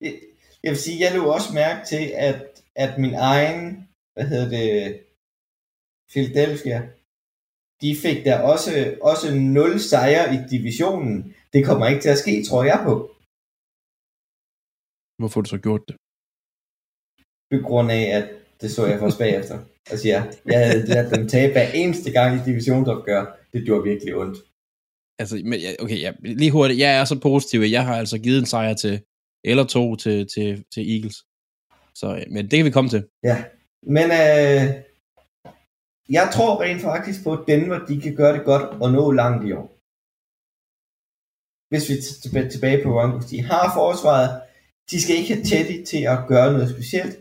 [0.01, 0.13] Jeg,
[0.63, 2.41] jeg vil sige, jeg lå også mærke til, at,
[2.75, 4.97] at min egen, hvad hedder det,
[6.11, 6.81] Philadelphia,
[7.81, 11.33] de fik der også, også 0 sejre i divisionen.
[11.53, 13.11] Det kommer ikke til at ske, tror jeg på.
[15.19, 15.95] Hvorfor har du så gjort det?
[17.51, 18.25] På grund af, at
[18.61, 19.57] det så jeg først bagefter.
[19.91, 23.23] Altså ja, jeg havde ladet dem tabe hver eneste gang i divisionsopgør.
[23.53, 24.37] Det gjorde virkelig ondt.
[25.19, 26.79] Altså, men, okay, ja, lige hurtigt.
[26.79, 29.01] Jeg er så positiv, at jeg har altså givet en sejr til,
[29.43, 31.17] eller to til, til, til Eagles.
[31.95, 33.07] Så, øh, men det kan vi komme til.
[33.23, 33.43] Ja,
[33.83, 34.63] men øh,
[36.09, 39.47] jeg tror rent faktisk på, at Denver de kan gøre det godt og nå langt
[39.47, 39.67] i år.
[41.69, 44.41] Hvis vi er tilbage, tilbage på Broncos, de har forsvaret.
[44.91, 47.15] De skal ikke have Teddy til at gøre noget specielt.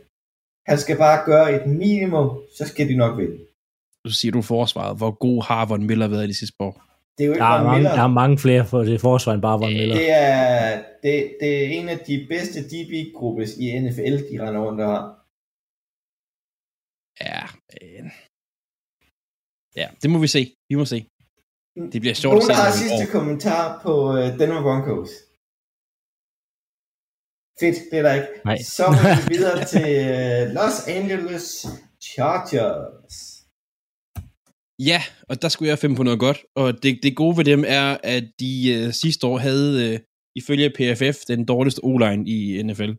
[0.70, 3.38] Han skal bare gøre et minimum, så skal de nok vinde.
[4.06, 4.96] Så siger du forsvaret.
[4.96, 6.82] Hvor god har Von Miller været i de sidste par år?
[7.18, 7.94] Det er jo ikke Der er, Von mange, Miller.
[7.96, 9.94] der er mange flere for det forsvar end bare Von Miller.
[9.96, 14.80] Det er, det, det er en af de bedste DB-gruppes i NFL, de render rundt
[14.80, 15.04] og har.
[17.20, 17.42] Ja,
[17.82, 18.04] øh,
[19.76, 20.42] ja, det må vi se.
[20.68, 20.98] Vi må se.
[21.92, 22.62] Det bliver sjovt Nogen at se.
[22.62, 23.12] har sidste år.
[23.18, 25.10] kommentar på uh, Denver Broncos.
[27.62, 28.28] Fedt, det er der ikke.
[28.44, 28.58] Nej.
[28.76, 31.46] Så må vi videre til uh, Los Angeles
[32.08, 33.16] Chargers.
[34.90, 36.38] Ja, og der skulle jeg finde på noget godt.
[36.56, 39.98] Og det, det gode ved dem er, at de øh, sidste år havde, øh,
[40.36, 42.92] ifølge PFF, den dårligste O-line i NFL.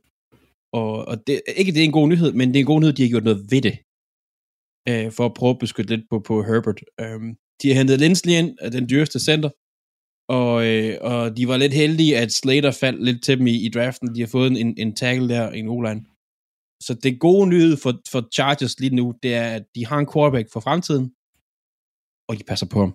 [0.74, 2.93] Og, og det, ikke det er en god nyhed, men det er en god nyhed,
[2.93, 3.76] de har gjort noget ved det.
[4.89, 6.80] Øh, for at prøve at beskytte lidt på, på Herbert.
[7.03, 9.49] Um, de har hentet Lindsley ind, af den dyreste center.
[10.39, 13.69] Og, øh, og de var lidt heldige, at Slater faldt lidt til dem i, i
[13.75, 14.15] draften.
[14.15, 16.03] De har fået en, en tackle der, en O-line.
[16.86, 20.11] Så det gode nyhed for, for Chargers lige nu, det er, at de har en
[20.13, 21.05] quarterback for fremtiden,
[22.29, 22.93] og de passer på ham.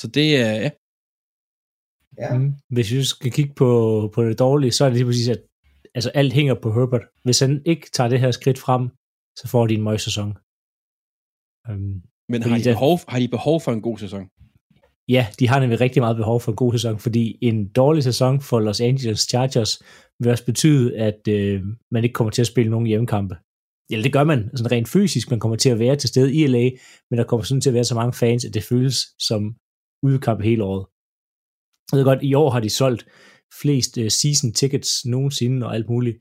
[0.00, 0.70] Så det er, ja,
[2.18, 2.38] Ja.
[2.38, 2.54] Mm.
[2.74, 3.70] Hvis vi skal kigge på,
[4.14, 5.42] på det dårlige, så er det lige præcis, at
[5.94, 7.04] altså, alt hænger på Herbert.
[7.24, 8.88] Hvis han ikke tager det her skridt frem,
[9.38, 10.30] så får de en møg sæson.
[11.68, 14.24] Um, men har de, behov, har de behov for en god sæson?
[15.08, 18.40] Ja, de har nemlig rigtig meget behov for en god sæson, fordi en dårlig sæson
[18.40, 19.82] for Los Angeles Chargers
[20.20, 23.36] vil også betyde, at øh, man ikke kommer til at spille nogen hjemmekampe.
[23.90, 26.46] Eller det gør man sådan rent fysisk, man kommer til at være til stede i
[26.46, 26.70] LA,
[27.10, 29.56] men der kommer sådan til at være så mange fans, at det føles som
[30.02, 30.86] udkamp hele året.
[31.92, 33.06] Jeg ved godt, i år har de solgt
[33.60, 36.18] flest øh, season tickets nogensinde og alt muligt.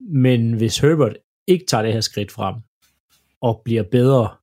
[0.00, 1.16] Men hvis Herbert
[1.46, 2.54] ikke tager det her skridt frem
[3.40, 4.36] og bliver bedre,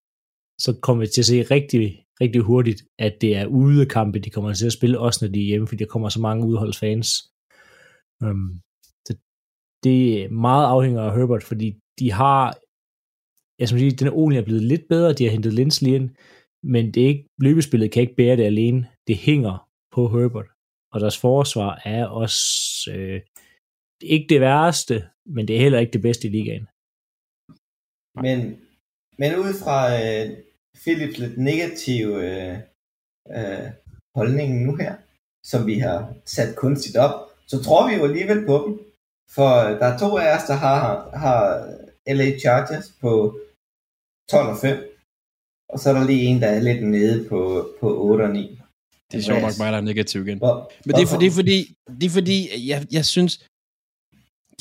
[0.60, 4.54] så kommer vi til at se rigtig, rigtig hurtigt, at det er udekampe, de kommer
[4.54, 7.08] til at spille, også når de er hjemme, fordi der kommer så mange udholdsfans.
[8.26, 8.62] Um,
[9.08, 9.12] så
[9.84, 11.68] det er meget afhænger af Herbert, fordi
[12.00, 12.44] de har,
[13.60, 16.10] jeg skal sige, den er er blevet lidt bedre, de har hentet Lindsley ind,
[16.64, 18.88] men det er ikke, løbespillet kan ikke bære det alene.
[19.08, 20.50] Det hænger på Herbert,
[20.94, 22.42] og deres forsvar er også
[22.96, 23.22] øh,
[24.02, 24.96] ikke det værste,
[25.26, 26.68] men det er heller ikke det bedste i ligaen.
[28.26, 28.40] Men,
[29.20, 30.51] men ud fra øh,
[30.84, 32.58] Philips lidt negative øh,
[33.38, 33.68] øh,
[34.16, 34.96] holdning nu her,
[35.46, 37.16] som vi har sat kunstigt op,
[37.48, 38.74] så tror vi jo alligevel på dem.
[39.36, 41.40] For der er to af os, der har, har
[42.08, 43.40] LA Chargers på
[44.30, 44.78] 12 og 5.
[45.70, 48.60] Og så er der lige en, der er lidt nede på, på 8 og 9.
[49.12, 50.38] Det er sjovt nok mig, der er negativ igen.
[50.38, 53.34] Hvor, Men det er, for, det er fordi, det er fordi jeg, jeg synes,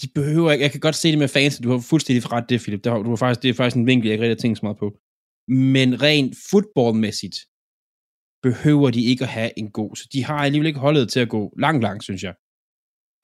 [0.03, 2.61] de behøver ikke, jeg kan godt se det med fans, du har fuldstændig ret det,
[2.61, 4.41] Philip, det, har, du har faktisk, det er faktisk en vinkel, jeg ikke rigtig har
[4.41, 4.97] tænkt så meget på.
[5.51, 7.37] Men rent fodboldmæssigt,
[8.43, 11.29] behøver de ikke at have en god, så de har alligevel ikke holdet til at
[11.29, 12.35] gå langt, langt, synes jeg.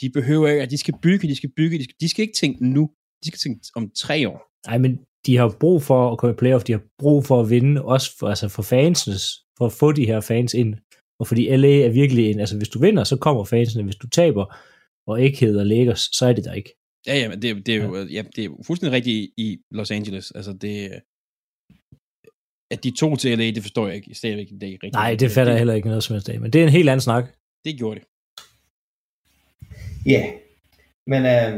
[0.01, 2.35] De behøver ikke, at de skal bygge, de skal bygge, de skal, de skal ikke
[2.35, 2.91] tænke nu,
[3.25, 4.41] de skal tænke om tre år.
[4.67, 7.51] Nej, men de har brug for at komme i playoff, de har brug for at
[7.51, 9.23] vinde, også for, altså for fansens,
[9.59, 10.75] for at få de her fans ind.
[11.19, 14.09] Og fordi LA er virkelig en, altså hvis du vinder, så kommer fansene, hvis du
[14.09, 14.57] taber,
[15.07, 16.71] og ikke hedder Lakers, så er det der ikke.
[17.07, 19.59] Ja, ja, men det, det, er jo, ja, det er jo fuldstændig rigtigt i, i
[19.71, 20.31] Los Angeles.
[20.31, 20.91] Altså, det,
[22.73, 24.73] at de to til LA, det forstår jeg ikke stadigvæk i dag.
[24.73, 24.93] Rigtigt.
[24.93, 26.89] Nej, det fatter jeg heller ikke noget som helst af, men det er en helt
[26.89, 27.25] anden snak.
[27.65, 28.07] Det gjorde det.
[30.07, 30.23] Ja,
[31.07, 31.53] men, øh,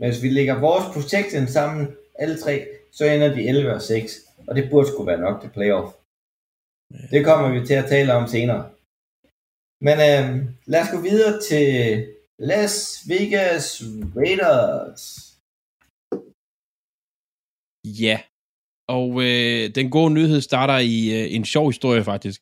[0.00, 4.12] hvis vi lægger vores projection sammen, alle tre, så ender de 11 og 6.
[4.48, 5.88] Og det burde sgu være nok til playoff.
[7.10, 8.70] Det kommer vi til at tale om senere.
[9.86, 10.26] Men øh,
[10.66, 11.66] lad os gå videre til
[12.38, 12.76] Las
[13.08, 13.82] Vegas
[14.16, 15.02] Raiders.
[18.02, 18.16] Ja,
[18.88, 22.40] og øh, den gode nyhed starter i øh, en sjov historie faktisk.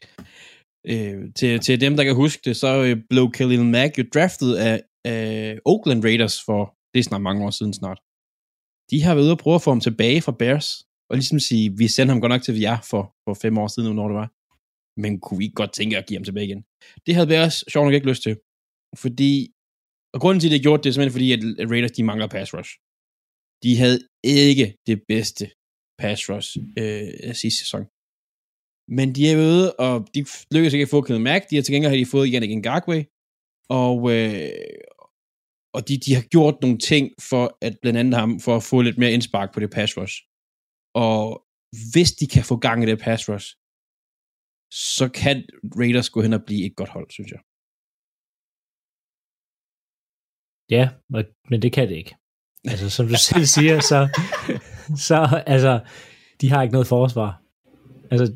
[0.87, 4.57] Øh, til, til dem, der kan huske det, så øh, blev Khalil Mack jo draftet
[4.57, 4.77] af
[5.07, 8.01] øh, Oakland Raiders for, det er snart mange år siden snart.
[8.91, 10.69] De har været ude og prøve at få ham tilbage fra Bears,
[11.11, 13.97] og ligesom sige, vi sendte ham godt nok til VR for, for fem år siden,
[13.97, 14.31] når det var.
[15.03, 16.63] Men kunne vi ikke godt tænke at give ham tilbage igen?
[17.07, 18.35] Det havde Bears sjovt nok ikke lyst til.
[19.03, 19.33] Fordi,
[20.15, 22.55] og grunden til, at det gjorde det, er simpelthen fordi, at Raiders, de mangler pass
[22.55, 22.73] rush.
[23.65, 25.45] De havde ikke det bedste
[26.03, 27.85] pass rush øh, sidste sæson.
[28.99, 30.21] Men de er ude, og de
[30.55, 31.43] lykkedes ikke at få Kenneth Mack.
[31.51, 32.99] De har til gengæld har de fået Yannick Ngakwe.
[33.83, 34.77] Og, øh,
[35.77, 38.77] og de, de har gjort nogle ting for at blandt andet ham, for at få
[38.83, 40.17] lidt mere indspark på det pass rush.
[41.09, 41.23] Og
[41.93, 43.49] hvis de kan få gang i det pass rush,
[44.97, 45.37] så kan
[45.81, 47.41] Raiders gå hen og blive et godt hold, synes jeg.
[50.77, 50.85] Ja,
[51.51, 52.15] men det kan det ikke.
[52.65, 54.09] Altså, som du selv siger, så,
[55.09, 55.81] så altså,
[56.41, 57.43] de har ikke noget forsvar.
[58.11, 58.35] Altså,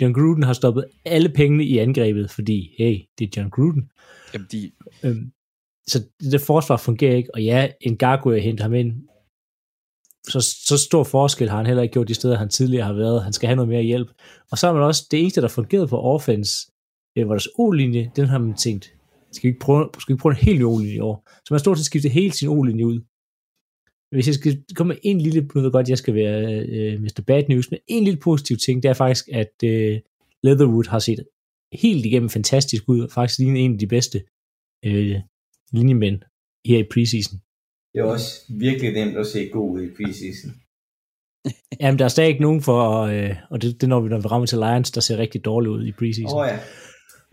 [0.00, 3.90] John Gruden har stoppet alle pengene i angrebet, fordi, hey, det er John Gruden.
[4.34, 4.70] Jamen, de...
[5.02, 5.32] Øhm,
[5.86, 8.92] så det, forsvar fungerer ikke, og ja, en Gargoyle henter ham ind.
[10.28, 13.24] Så, så stor forskel har han heller ikke gjort de steder, han tidligere har været.
[13.24, 14.08] Han skal have noget mere hjælp.
[14.50, 16.66] Og så har man også, det eneste, der fungerede på offense,
[17.16, 18.92] det var deres O-linje, den har man tænkt,
[19.32, 21.28] skal vi ikke prøve, skal vi ikke prøve en helt ny O-linje i år?
[21.28, 23.00] Så man har stort set skiftet hele sin O-linje ud.
[24.10, 27.00] Hvis jeg skal komme med en lille, nu ved jeg godt, jeg skal være øh,
[27.00, 27.22] Mr.
[27.26, 30.00] Bad News, men en lille positiv ting, det er faktisk, at øh,
[30.42, 31.24] Leatherwood har set
[31.72, 34.22] helt igennem fantastisk ud, og faktisk ligner en af de bedste
[34.84, 35.16] øh,
[35.72, 36.20] linjemænd
[36.66, 37.40] her i preseason.
[37.92, 40.50] Det er også virkelig nemt at se god ud i preseason.
[41.80, 44.26] Jamen, der er stadig ikke nogen for, øh, og det, det når vi når vi
[44.26, 46.38] rammer til Lions, der ser rigtig dårligt ud i preseason.
[46.38, 46.58] Åh oh, ja.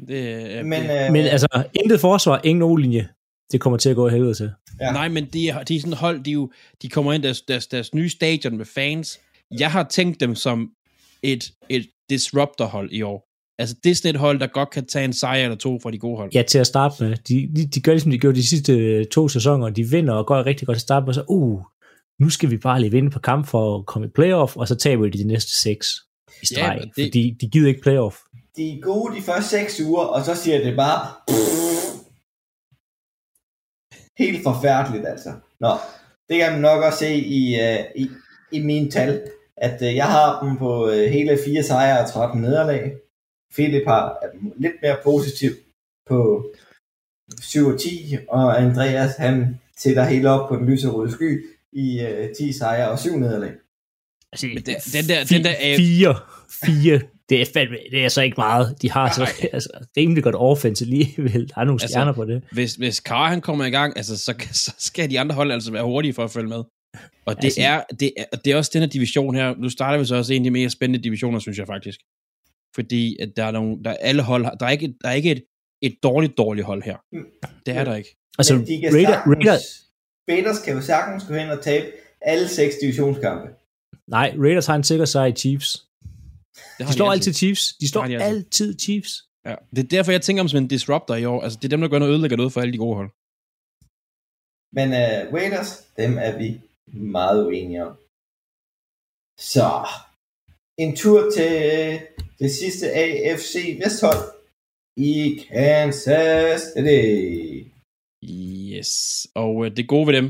[0.07, 0.19] Det,
[0.55, 3.07] er, Men, øh, Men altså, intet forsvar, ingen O-linje,
[3.53, 4.51] det kommer til at gå i helvede til.
[4.79, 4.85] Ja.
[4.85, 4.91] Ja.
[4.91, 6.51] Nej, men de, de er sådan hold, de, er jo,
[6.81, 9.19] de kommer ind deres, deres, deres nye stadion med fans.
[9.59, 10.69] Jeg har tænkt dem som
[11.23, 13.29] et, et disruptor-hold i år.
[13.59, 15.91] Altså, det er sådan et hold, der godt kan tage en sejr eller to fra
[15.91, 16.31] de gode hold.
[16.33, 17.15] Ja, til at starte med.
[17.27, 19.69] De, de, de gør ligesom de gjorde de sidste øh, to sæsoner.
[19.69, 21.61] De vinder og går rigtig godt til at starte med, så uh,
[22.19, 24.75] nu skal vi bare lige vinde på kamp for at komme i playoff, og så
[24.75, 25.87] taber de de næste seks
[26.41, 27.05] i streg, men det...
[27.05, 28.17] fordi de gider ikke playoff.
[28.55, 31.92] De er gode de første 6 uger, og så siger det bare...
[34.17, 35.29] Helt forfærdeligt, altså.
[35.59, 35.69] Nå,
[36.29, 38.09] det kan man nok også se i, uh, i,
[38.51, 42.41] i mine tal, at uh, jeg har dem på uh, hele 4 sejre og 13
[42.41, 42.93] nederlag.
[43.53, 45.49] Philip har er lidt mere positiv
[46.09, 46.45] på
[47.41, 52.35] 7 og 10, og Andreas han sætter helt op på den lyserøde sky i uh,
[52.37, 53.51] 10 sejre og 7 nederlag.
[54.31, 56.15] Altså, den- den der- den der er- Fire,
[56.65, 58.75] fire, det er, fandme, det er så ikke meget.
[58.81, 59.49] De har så Nej.
[59.53, 61.49] altså, rimelig godt offense alligevel.
[61.49, 62.43] Der er nogle Altså, stjerner på det.
[62.51, 65.71] Hvis, hvis Carr han kommer i gang, altså, så, så skal de andre hold altså
[65.71, 66.63] være hurtige for at følge med.
[67.25, 69.55] Og det, Altså- er, det, er, det er også den her division her.
[69.55, 71.99] Nu starter vi så også en af de mere spændende divisioner, synes jeg faktisk.
[72.75, 75.13] Fordi at der er nogle, der er alle hold, har- der er ikke, der er
[75.13, 75.43] ikke et,
[75.81, 76.97] et dårligt, dårligt hold her.
[77.13, 77.25] Mm.
[77.65, 78.15] Det er der ikke.
[78.37, 79.59] Altså, Men de kan Raider, sagtens, Raider,
[80.29, 81.85] Raiders kan jo sagtens gå hen og tabe
[82.21, 83.47] alle seks divisionskampe.
[84.07, 85.85] nej, Raiders har en sikker sejr i Chiefs.
[86.77, 87.19] Det De slår altid.
[87.19, 87.63] altid Chiefs.
[87.81, 88.27] De slår de altid.
[88.29, 89.11] altid Chiefs.
[89.49, 89.55] Ja.
[89.75, 91.41] Det er derfor, jeg tænker om som en disruptor i år.
[91.41, 93.09] Altså, det er dem, der går ind og ødelægger noget for alle de gode hold.
[94.77, 96.49] Men uh, Raiders, dem er vi
[97.17, 97.93] meget uenige om.
[99.55, 99.69] Så,
[100.83, 101.93] en tur til øh,
[102.39, 104.23] det sidste AFC Vesthold
[104.97, 105.13] i
[105.49, 107.03] Kansas City.
[108.23, 108.91] Yes.
[109.35, 110.27] Og øh, det gode ved dem,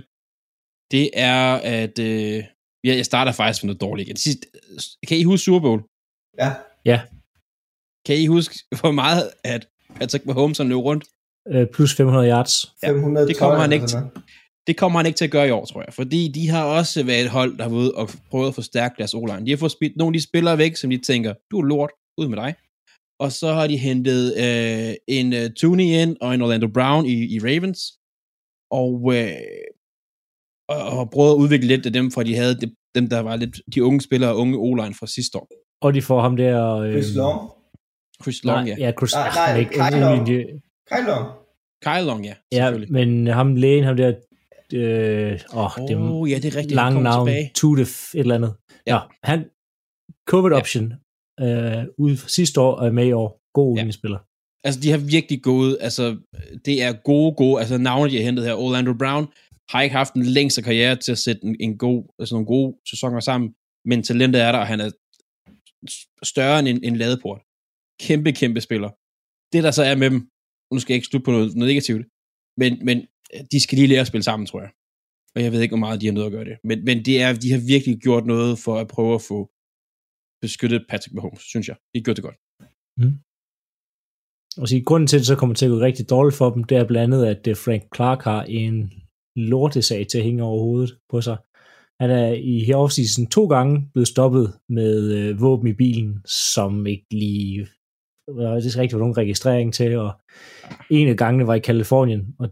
[0.93, 1.45] det er,
[1.81, 1.99] at...
[1.99, 2.37] Øh,
[2.87, 4.17] ja, jeg starter faktisk med noget dårligt igen.
[4.17, 4.41] Sidst,
[5.07, 5.81] kan I huske Super Bowl?
[6.37, 6.51] Ja,
[8.05, 11.03] Kan I huske, hvor meget at Patrick Mahomes han løb rundt?
[11.47, 12.73] Øh, plus 500 yards.
[12.85, 14.11] 512 det kommer han ikke noget.
[14.67, 15.93] Det kommer han ikke til at gøre i år, tror jeg.
[15.93, 19.13] Fordi de har også været et hold, der har været og prøvet at forstærke deres
[19.13, 21.65] o De har fået spillet nogle af de spillere væk, som de tænker, du er
[21.65, 22.55] lort, ud med dig.
[23.19, 27.35] Og så har de hentet øh, en uh, Tooney ind og en Orlando Brown i,
[27.35, 27.81] i Ravens.
[28.71, 29.31] Og, øh,
[30.69, 33.35] og, og prøvet at udvikle lidt af dem, fra de havde de, dem, der var
[33.35, 35.62] lidt de unge spillere og unge o fra sidste år.
[35.83, 36.75] Og de får ham der...
[36.75, 37.49] Øh, Chris Long.
[38.23, 38.85] Chris Long, nej, ja.
[38.85, 40.27] ja, Chris, Nej, nej, nej, nej, ikke, Long.
[40.91, 41.27] Kyle Long.
[41.85, 44.13] Kyle Long, ja, ja, men ham lægen, ham der...
[44.73, 46.75] Øh, åh, det Åh, oh, ja, det er rigtigt.
[46.75, 47.51] lange navn, tilbage.
[47.55, 48.53] Tudef, et eller andet.
[48.87, 48.93] Ja.
[48.95, 49.45] Ja, han,
[50.29, 50.57] COVID Ja.
[50.57, 50.93] option,
[51.39, 53.41] øh, ude fra sidste år og er med i år.
[53.53, 53.91] God Ja.
[53.91, 54.17] spiller.
[54.63, 56.17] Altså, de har virkelig gået, altså,
[56.65, 58.53] det er gode, gode, altså navne, de har hentet her.
[58.53, 59.27] Orlando Brown
[59.69, 62.75] har ikke haft en længste karriere til at sætte en, en god, altså nogle gode
[62.89, 63.49] sæsoner sammen,
[63.85, 64.89] men talentet er der, og han er
[66.23, 67.41] større end en, en ladeport.
[67.99, 68.89] Kæmpe, kæmpe spiller.
[69.53, 70.19] Det, der så er med dem,
[70.73, 72.05] nu skal jeg ikke slutte på noget, noget negativt,
[72.61, 72.97] men, men
[73.33, 74.71] øh, de skal lige lære at spille sammen, tror jeg.
[75.35, 76.57] Og jeg ved ikke, hvor meget de har nødt at gøre det.
[76.63, 79.39] Men, men det er, de har virkelig gjort noget for at prøve at få
[80.41, 81.77] beskyttet Patrick Mahomes, synes jeg.
[81.91, 82.39] De har gjort det godt.
[82.99, 83.15] Mm.
[84.61, 86.63] Og sige, grunden til, at det så kommer til at gå rigtig dårligt for dem,
[86.63, 88.93] det er blandt andet, at øh, Frank Clark har en
[89.35, 91.37] lortesag til at hænge over hovedet på sig.
[91.99, 96.85] Han er i her offseason to gange blevet stoppet med øh, våben i bilen, som
[96.85, 97.67] ikke lige
[98.27, 100.11] var det rigtig var nogen registrering til, og
[100.89, 102.49] en af gangene var i Kalifornien, og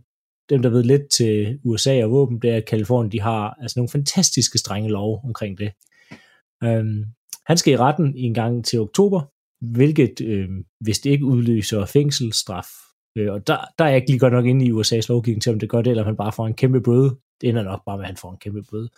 [0.50, 3.80] dem, der ved lidt til USA og våben, det er, at Kalifornien, de har altså
[3.80, 5.72] nogle fantastiske strenge lov omkring det.
[6.64, 7.06] Øhm,
[7.46, 9.22] han skal i retten en gang til oktober,
[9.62, 12.68] hvilket, øh, hvis det ikke udløser fængselsstraf,
[13.18, 15.54] øh, og der, der er jeg ikke lige godt nok inde i USA's lovgivning til,
[15.54, 17.16] om det gør det, eller om han bare får en kæmpe bøde.
[17.42, 18.90] Det ender nok bare med, at han får en kæmpe bøde.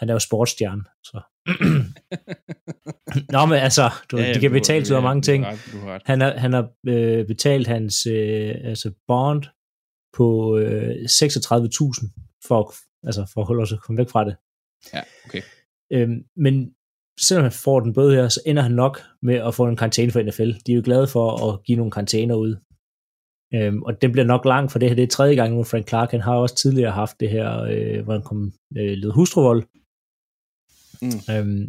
[0.00, 1.20] Han er jo sportsstjerne, så...
[3.34, 5.44] Nå, men altså, du, ja, de kan betale til ja, mange du har ting.
[5.72, 6.00] Du har.
[6.06, 9.42] Han har, han har øh, betalt hans øh, altså bond
[10.16, 12.76] på øh, 36.000 for, at-
[13.06, 14.36] altså for at holde os at komme væk fra det.
[14.94, 15.42] Ja, okay.
[15.92, 16.74] Øhm, men
[17.20, 20.12] selvom han får den bøde her, så ender han nok med at få en karantæne
[20.12, 20.50] for NFL.
[20.66, 22.56] De er jo glade for at give nogle karantæner ud.
[23.54, 25.64] Øhm, og det bliver nok langt, for det her det er tredje gang nu.
[25.64, 29.10] Frank Clark han har også tidligere haft det her, øh, hvor han kom øh, led
[29.10, 29.62] hustruvold.
[31.02, 31.34] Mm.
[31.34, 31.64] Øhm,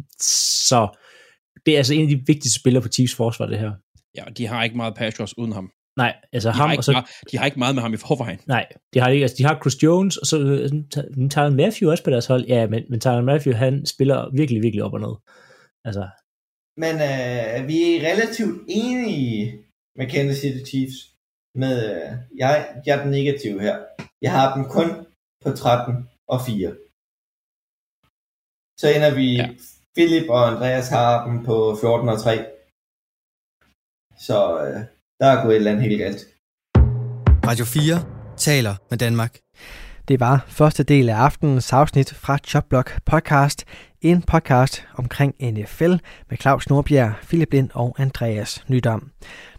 [0.68, 0.98] så
[1.66, 3.72] det er altså en af de vigtigste spillere på Chiefs forsvar, det her.
[4.16, 5.70] Ja, de har ikke meget pass rush uden ham.
[5.96, 7.94] Nej, altså De ham, har, og ikke så meget, de har ikke meget med ham
[7.94, 8.40] i forvejen.
[8.46, 9.24] Nej, de har ikke.
[9.24, 10.36] Altså, de har Chris Jones, og så
[11.30, 12.44] tager Matthew også på deres hold.
[12.46, 15.14] Ja, men, men Tyler Matthew, han spiller virkelig, virkelig op og ned.
[15.88, 16.04] Altså,
[16.82, 19.38] Men øh, vi er relativt enige
[19.98, 20.98] med Kansas City Chiefs.
[21.54, 22.08] Med, øh,
[22.38, 22.52] jeg,
[22.86, 23.76] jeg er den negative her.
[24.22, 24.88] Jeg har dem kun
[25.44, 25.94] på 13
[26.28, 26.74] og 4.
[28.82, 29.48] Så ender vi, Ja.
[29.96, 32.44] Philip og Andreas har dem på 14 og 3.
[34.18, 34.80] Så øh,
[35.20, 36.20] der er gået et eller andet helt galt.
[37.46, 38.04] Radio 4
[38.36, 39.38] taler med Danmark.
[40.08, 43.64] Det var første del af aftenens afsnit fra Chopblock Podcast.
[44.02, 45.92] En podcast omkring NFL
[46.30, 49.10] med Claus Nordbjerg, Philip Lind og Andreas Nydam.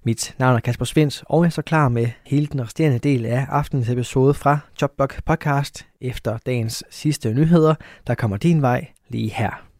[0.03, 3.25] Mit navn er Kasper Svens, og jeg er så klar med hele den resterende del
[3.25, 7.75] af aftenens episode fra Jobbug Podcast efter dagens sidste nyheder,
[8.07, 9.72] der kommer din vej lige her.